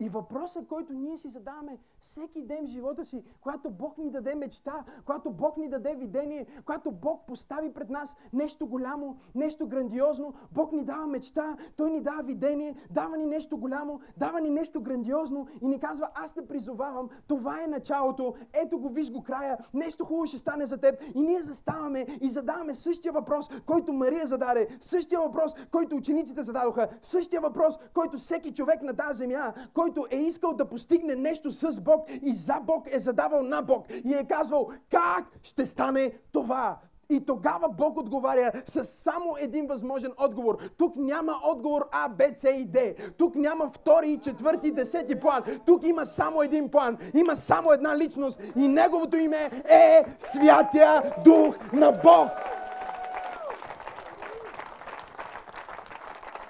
[0.03, 4.35] И въпросът, който ние си задаваме всеки ден в живота си, когато Бог ни даде
[4.35, 10.35] мечта, когато Бог ни даде видение, когато Бог постави пред нас нещо голямо, нещо грандиозно,
[10.53, 14.83] Бог ни дава мечта, Той ни дава видение, дава ни нещо голямо, дава ни нещо
[14.83, 19.59] грандиозно и ни казва, аз те призовавам, това е началото, ето го, виж го края,
[19.75, 21.03] нещо хубаво ще стане за теб.
[21.15, 26.89] И ние заставаме и задаваме същия въпрос, който Мария зададе, същия въпрос, който учениците зададоха,
[27.03, 31.81] същия въпрос, който всеки човек на тази земя, който е искал да постигне нещо с
[31.81, 36.77] Бог и за Бог е задавал на Бог и е казвал как ще стане това.
[37.11, 40.59] И тогава Бог отговаря с само един възможен отговор.
[40.79, 42.95] Тук няма отговор А, Б, С и Д.
[43.19, 45.43] Тук няма втори, четвърти, десети план.
[45.67, 46.99] Тук има само един план.
[47.15, 48.41] Има само една личност.
[48.57, 52.29] И неговото име е Святия Дух на Бог.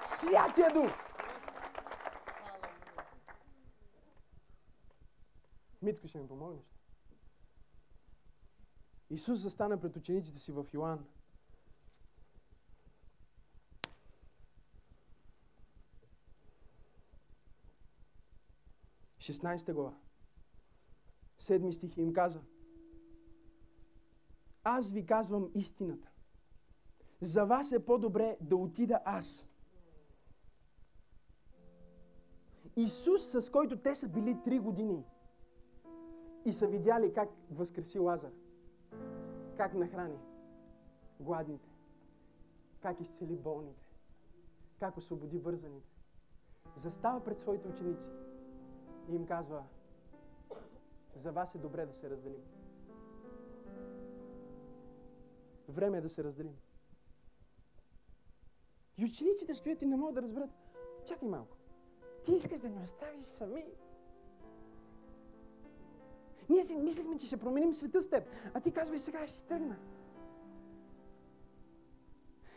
[0.07, 0.91] Святия Дух.
[5.83, 6.65] Митко, ще ми помогнеш?
[9.11, 11.07] Исус застана пред учениците си в Йоан.
[19.19, 19.95] Шестнайста глава.
[21.39, 22.41] Седми стих им каза.
[24.65, 26.09] Аз ви казвам истината.
[27.21, 29.49] За вас е по-добре да отида аз.
[32.77, 35.05] Исус, с който те са били три години,
[36.45, 38.33] и са видяли как възкреси Лазар,
[39.57, 40.19] как нахрани
[41.21, 41.69] гладните,
[42.81, 43.85] как изцели болните,
[44.81, 45.93] как освободи вързаните.
[46.77, 48.09] Застава пред своите ученици
[49.09, 49.65] и им казва,
[51.17, 52.43] за вас е добре да се разделим.
[55.69, 56.57] Време е да се разделим.
[58.99, 60.51] И учениците стоят и не могат да разберат.
[61.07, 61.57] Чакай малко.
[62.25, 63.65] Ти искаш да ни оставиш сами
[66.49, 68.25] ние си мислихме, че ще променим света с теб.
[68.55, 69.77] А ти казваш, сега ще тръгна.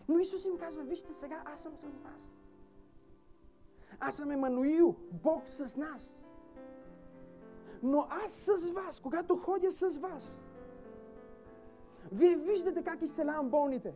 [0.07, 2.33] Но Исус им казва, вижте сега, аз съм с вас.
[3.99, 6.17] Аз съм Емануил, Бог с нас.
[7.83, 10.39] Но аз с вас, когато ходя с вас,
[12.11, 13.93] вие виждате как изцелявам болните.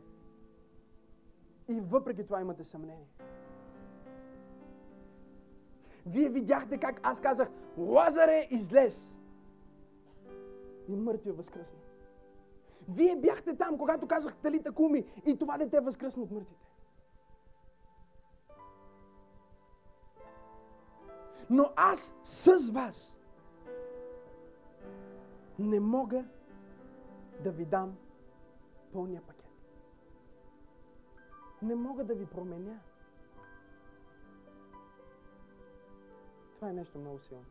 [1.68, 3.08] И въпреки това имате съмнение.
[6.06, 9.14] Вие видяхте как аз казах, Лазаре, излез
[10.90, 11.80] и мъртвия възкръсна.
[12.90, 16.66] Вие бяхте там, когато казах Талита Куми и това дете възкръсна от мъртвите.
[21.50, 23.16] Но аз с вас
[25.60, 26.26] не мога
[27.44, 27.98] да ви дам
[28.94, 29.46] пълния пакет.
[31.62, 32.80] Не мога да ви променя.
[36.56, 37.46] Това е нещо много силно.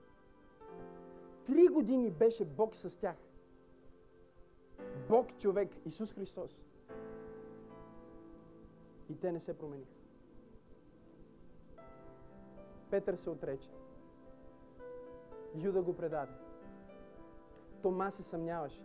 [1.47, 3.17] Три години беше Бог с тях.
[5.09, 6.61] Бог човек, Исус Христос.
[9.09, 9.93] И те не се промениха.
[12.91, 13.71] Петър се отрече.
[15.55, 16.33] Юда го предаде.
[17.83, 18.85] Тома се съмняваше.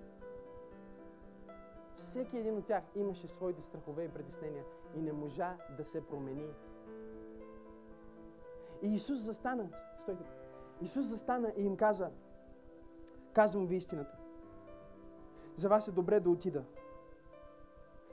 [1.96, 4.64] Всеки един от тях имаше своите страхове и притеснения
[4.96, 6.48] и не можа да се промени.
[8.82, 9.70] И Исус застана.
[10.02, 10.24] Стойте.
[10.82, 12.12] Исус застана и им каза,
[13.34, 14.23] казвам ви истината.
[15.56, 16.64] За вас е добре да отида.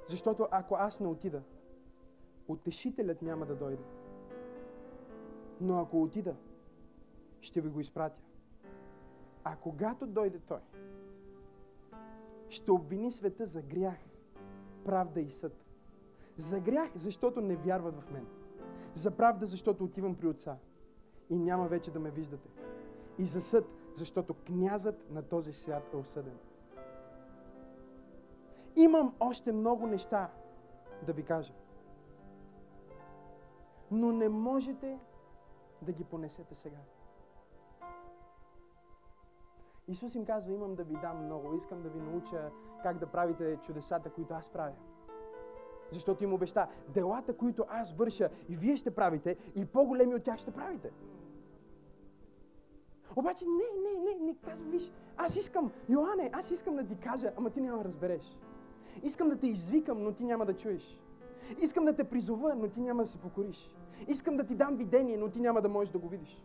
[0.07, 1.43] Защото ако аз не отида,
[2.49, 3.85] утешителят няма да дойде.
[5.61, 6.37] Но ако отида,
[7.41, 8.23] ще ви го изпратя.
[9.45, 10.61] А когато дойде Той,
[12.49, 13.99] ще обвини света за грях,
[14.85, 15.65] правда и съд.
[16.37, 18.27] За грях, защото не вярват в мен.
[18.95, 20.57] За правда, защото отивам при Отца
[21.31, 22.49] и няма вече да ме виждате.
[23.19, 23.65] И за съд,
[23.95, 26.39] защото князът на този свят е осъден.
[28.77, 30.31] Имам още много неща
[31.07, 31.53] да ви кажа.
[33.91, 34.99] Но не можете
[35.83, 36.79] да ги понесете сега.
[39.89, 42.51] Исус им казва, имам да ви дам много, искам да ви науча
[42.83, 44.75] как да правите чудесата, които аз правя.
[45.91, 50.39] Защото им обеща, делата, които аз върша и вие ще правите, и по-големи от тях
[50.39, 50.91] ще правите.
[53.17, 57.33] Обаче не, не, не, не, казва, виж, аз искам, Йоанне, аз искам да ти кажа,
[57.37, 58.37] ама ти няма да разбереш.
[59.03, 60.99] Искам да те извикам, но ти няма да чуеш.
[61.61, 63.75] Искам да те призова, но ти няма да се покориш.
[64.09, 66.43] Искам да ти дам видение, но ти няма да можеш да го видиш.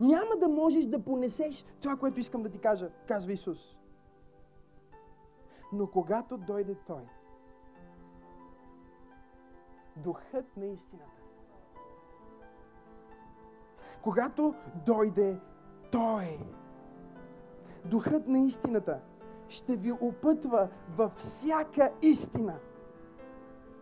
[0.00, 3.76] Няма да можеш да понесеш това, което искам да ти кажа, казва Исус.
[5.72, 7.02] Но когато дойде Той,
[9.96, 11.22] Духът на истината,
[14.02, 14.54] когато
[14.86, 15.40] дойде
[15.92, 16.38] Той,
[17.84, 19.00] Духът на истината
[19.48, 22.58] ще ви опътва във всяка истина,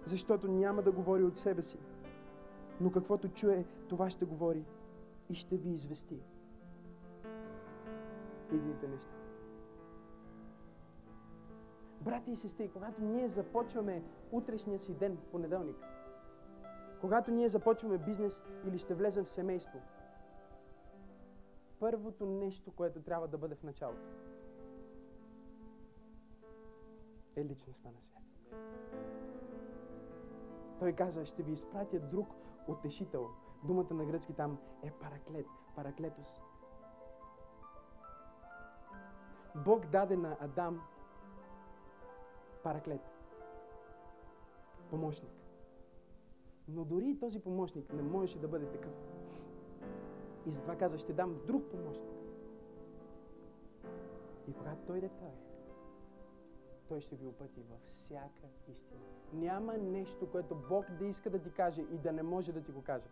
[0.04, 1.78] защото няма да говори от себе си,
[2.80, 4.64] но каквото чуе, това ще говори
[5.28, 6.20] и ще ви извести.
[8.52, 9.14] Едните неща.
[12.00, 14.02] Брати и сестри, когато ние започваме
[14.32, 15.76] утрешния си ден, понеделник,
[17.00, 19.80] когато ние започваме бизнес или ще влезем в семейство,
[21.80, 24.08] първото нещо, което трябва да бъде в началото,
[27.36, 28.20] е личността на света.
[30.78, 32.28] Той каза, ще ви изпратя друг
[32.68, 33.28] утешител.
[33.64, 36.40] Думата на гръцки там е параклет, параклетос.
[39.54, 40.80] Бог даде на Адам
[42.62, 43.00] параклет.
[44.90, 45.30] Помощник.
[46.68, 48.92] Но дори и този помощник не можеше да бъде такъв.
[50.46, 52.14] И затова каза, ще дам друг помощник.
[54.48, 55.30] И когато дойде той,
[56.88, 59.00] той ще ви опъти във всяка истина.
[59.32, 62.72] Няма нещо, което Бог да иска да ти каже и да не може да ти
[62.72, 63.08] го каже.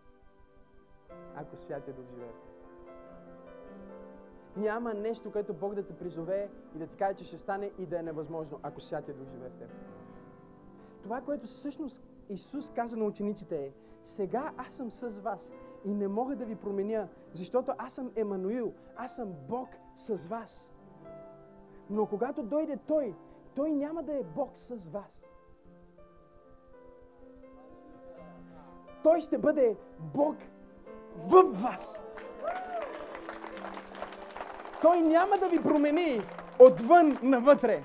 [1.35, 2.33] Ако Святия Дух живее
[4.57, 7.87] Няма нещо, което Бог да те призове и да ти каже, че ще стане и
[7.87, 9.71] да е невъзможно, ако Святия Дух живее в теб.
[11.03, 15.53] Това, което всъщност Исус каза на учениците е, сега аз съм с вас
[15.85, 20.71] и не мога да ви променя, защото аз съм Емануил, аз съм Бог с вас.
[21.91, 23.15] Но когато дойде Той,
[23.57, 25.23] той няма да е Бог с вас.
[29.03, 30.37] Той ще бъде Бог
[31.17, 31.99] в вас.
[34.83, 36.23] Той няма да ви промени
[36.59, 37.85] отвън навътре.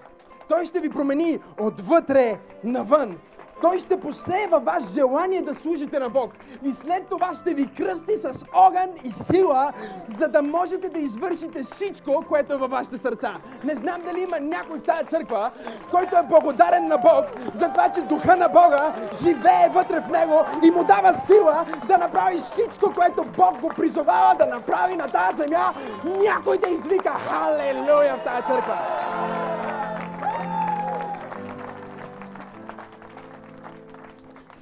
[0.49, 3.19] Той ще ви промени отвътре навън.
[3.61, 6.31] Той ще посее във вас желание да служите на Бог.
[6.63, 9.73] И след това ще ви кръсти с огън и сила,
[10.07, 13.33] за да можете да извършите всичко, което е във вашите сърца.
[13.63, 15.51] Не знам дали има някой в тази църква,
[15.91, 20.45] който е благодарен на Бог, за това, че духа на Бога живее вътре в него
[20.63, 25.37] и му дава сила да направи всичко, което Бог го призовава да направи на тази
[25.37, 25.73] земя.
[26.03, 28.77] Някой да извика Халелуя в тази църква.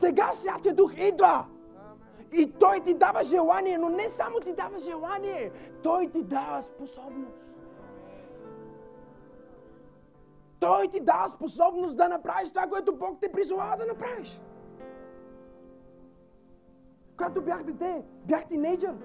[0.06, 1.46] Сега Святия Дух идва.
[2.34, 5.52] И Той ти дава желание, но не само ти дава желание,
[5.84, 7.38] Той ти дава способност.
[10.60, 14.42] Той ти дава способност да направиш това, което Бог те призовава да направиш.
[17.18, 18.96] Когато бях дете, бях тинейджър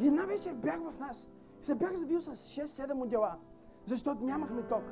[0.00, 1.26] и една вечер бях в нас.
[1.62, 3.36] Се бях завил с 6-7 отдела,
[3.86, 4.82] защото нямахме ток.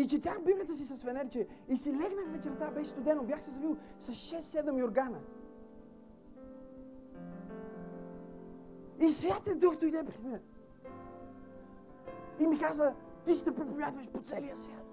[0.00, 3.76] И четях Библията си с фенерче и си легнах вечерта, беше студено, бях се завил
[4.00, 5.18] с 6-7 юргана.
[9.00, 10.40] И Святия Дух дойде при мен.
[12.38, 12.94] И ми каза,
[13.24, 14.86] ти ще проповядваш по целия свят.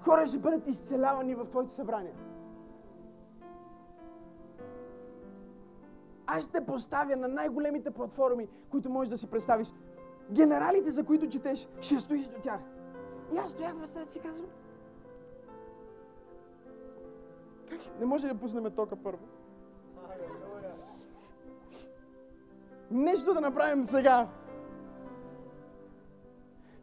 [0.00, 2.14] Хора ще бъдат изцелявани в твоите събрания.
[6.26, 9.72] Аз те поставя на най-големите платформи, които можеш да си представиш.
[10.30, 12.60] Генералите, за които четеш, ще стоиш до тях.
[13.34, 14.50] И аз стоях в стаята си казвам.
[17.98, 19.24] Не може да пуснем тока първо?
[22.90, 24.28] Нещо да направим сега.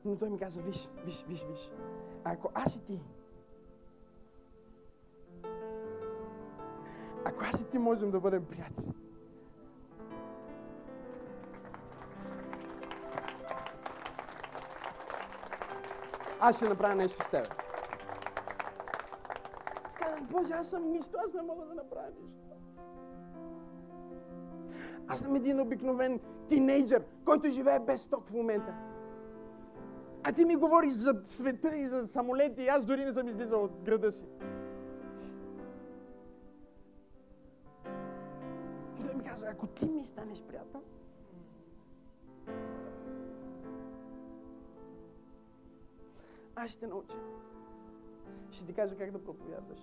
[0.06, 1.72] Но той ми каза, виж, виж, виж, виж.
[2.24, 3.00] Ако аз и ти,
[7.26, 8.94] ако аз и ти можем да бъдем приятели,
[16.46, 17.54] аз ще направя нещо с теб.
[20.02, 22.40] Аз Боже, аз съм мисто, аз не мога да направя нещо.
[25.08, 28.74] Аз съм един обикновен тинейджър, който живее без ток в момента.
[30.24, 33.64] А ти ми говориш за света и за самолети, и аз дори не съм излизал
[33.64, 34.26] от града си.
[39.02, 40.82] Той ми каза, ако ти ми станеш приятел,
[46.56, 47.18] аз ще те науча.
[48.52, 49.80] Ще ти кажа как да проповядваш.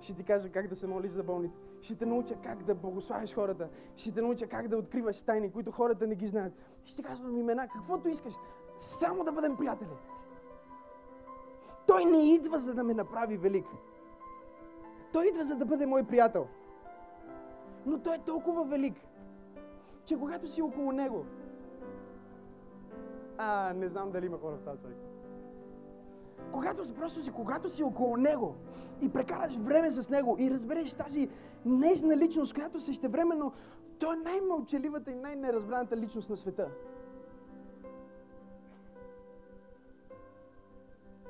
[0.00, 1.58] Ще ти кажа как да се молиш за болните.
[1.80, 3.68] Ще те науча как да благославиш хората.
[3.96, 6.52] Ще те науча как да откриваш тайни, които хората не ги знаят.
[6.84, 8.34] Ще ти казвам имена, каквото искаш.
[8.78, 9.88] Само да бъдем приятели.
[11.86, 13.66] Той не идва за да ме направи велик.
[15.12, 16.46] Той идва за да бъде мой приятел.
[17.86, 18.94] Но той е толкова велик,
[20.04, 21.26] че когато си около него,
[23.38, 25.11] а, не знам дали има хора в тази църква.
[26.52, 28.56] Когато просто си, когато си около него
[29.00, 31.28] и прекараш време с него и разбереш тази
[31.64, 33.52] нежна личност, която същевременно
[33.98, 36.70] той е най-мълчаливата и най-неразбраната личност на света.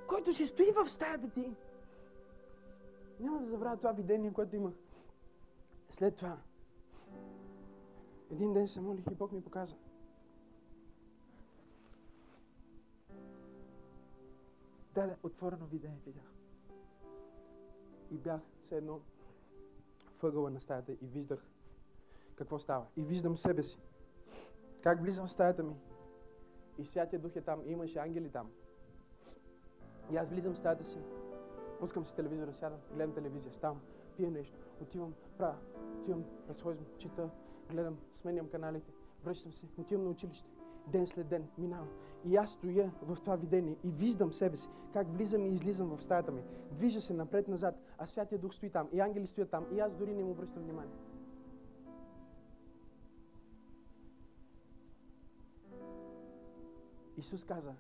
[0.09, 1.55] Който си стои в стаята ти.
[3.21, 4.73] Няма да забравя това видение, което имах.
[5.89, 6.37] След това,
[8.31, 9.77] един ден се молих и Бог ми показа.
[14.95, 16.33] Даде отворено видение, видях.
[18.11, 19.01] И бях все едно
[20.23, 21.47] въгъла на стаята и виждах
[22.37, 22.87] какво става.
[22.97, 23.79] И виждам себе си.
[24.83, 25.77] Как влизам в стаята ми.
[26.79, 27.63] И Святия Дух е там.
[27.67, 28.51] И имаше ангели там.
[30.13, 30.99] И аз влизам в стаята си.
[31.81, 33.81] Пускам си телевизора, сядам, гледам телевизия, ставам,
[34.17, 35.57] пия нещо, отивам, правя,
[36.01, 37.31] отивам, разхождам, чита,
[37.71, 38.93] гледам, сменям каналите,
[39.25, 40.49] връщам се, отивам на училище.
[40.87, 41.89] Ден след ден минавам.
[42.25, 46.03] И аз стоя в това видение и виждам себе си, как влизам и излизам в
[46.03, 46.43] стаята ми.
[46.73, 50.15] Движа се напред-назад, а Святия Дух стои там, и ангели стоят там, и аз дори
[50.15, 50.95] не му обръщам внимание.
[57.17, 57.75] Исус каза,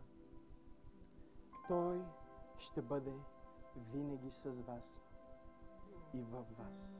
[1.68, 2.00] Той
[2.58, 3.12] ще бъде
[3.92, 5.02] винаги с вас
[6.14, 6.96] и във вас.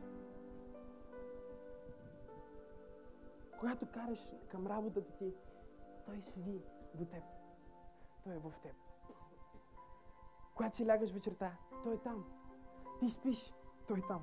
[3.59, 5.35] Когато караш към работата ти,
[6.07, 6.63] той седи
[6.95, 7.23] до теб.
[8.25, 8.73] Той е в теб.
[10.55, 12.25] Когато си лягаш вечерта, той е там.
[13.01, 13.55] Ти спиш,
[13.89, 14.23] той е там.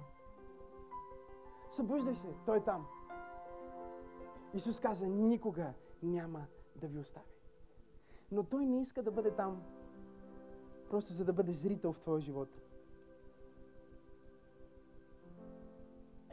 [1.70, 2.88] Събуждай се, той е там.
[4.54, 5.74] Исус каза, никога
[6.04, 6.46] няма
[6.76, 7.26] да ви остави.
[8.32, 9.64] Но той не иска да бъде там,
[10.90, 12.50] просто за да бъде зрител в твоя живот.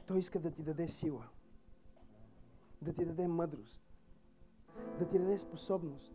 [0.07, 1.29] Той иска да ти даде сила,
[2.83, 3.86] да ти даде мъдрост,
[4.99, 6.15] да ти даде способност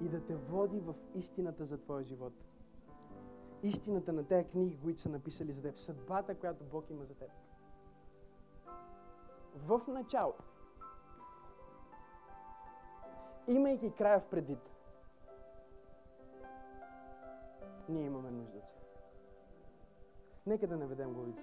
[0.00, 2.32] и да те води в истината за твоя живот.
[3.62, 7.30] Истината на тези книги, които са написали за теб, съдбата, която Бог има за теб.
[9.54, 10.44] В началото,
[13.48, 14.70] имайки края в предвид,
[17.88, 18.74] ние имаме нужда от.
[20.46, 21.42] Нека да наведем главите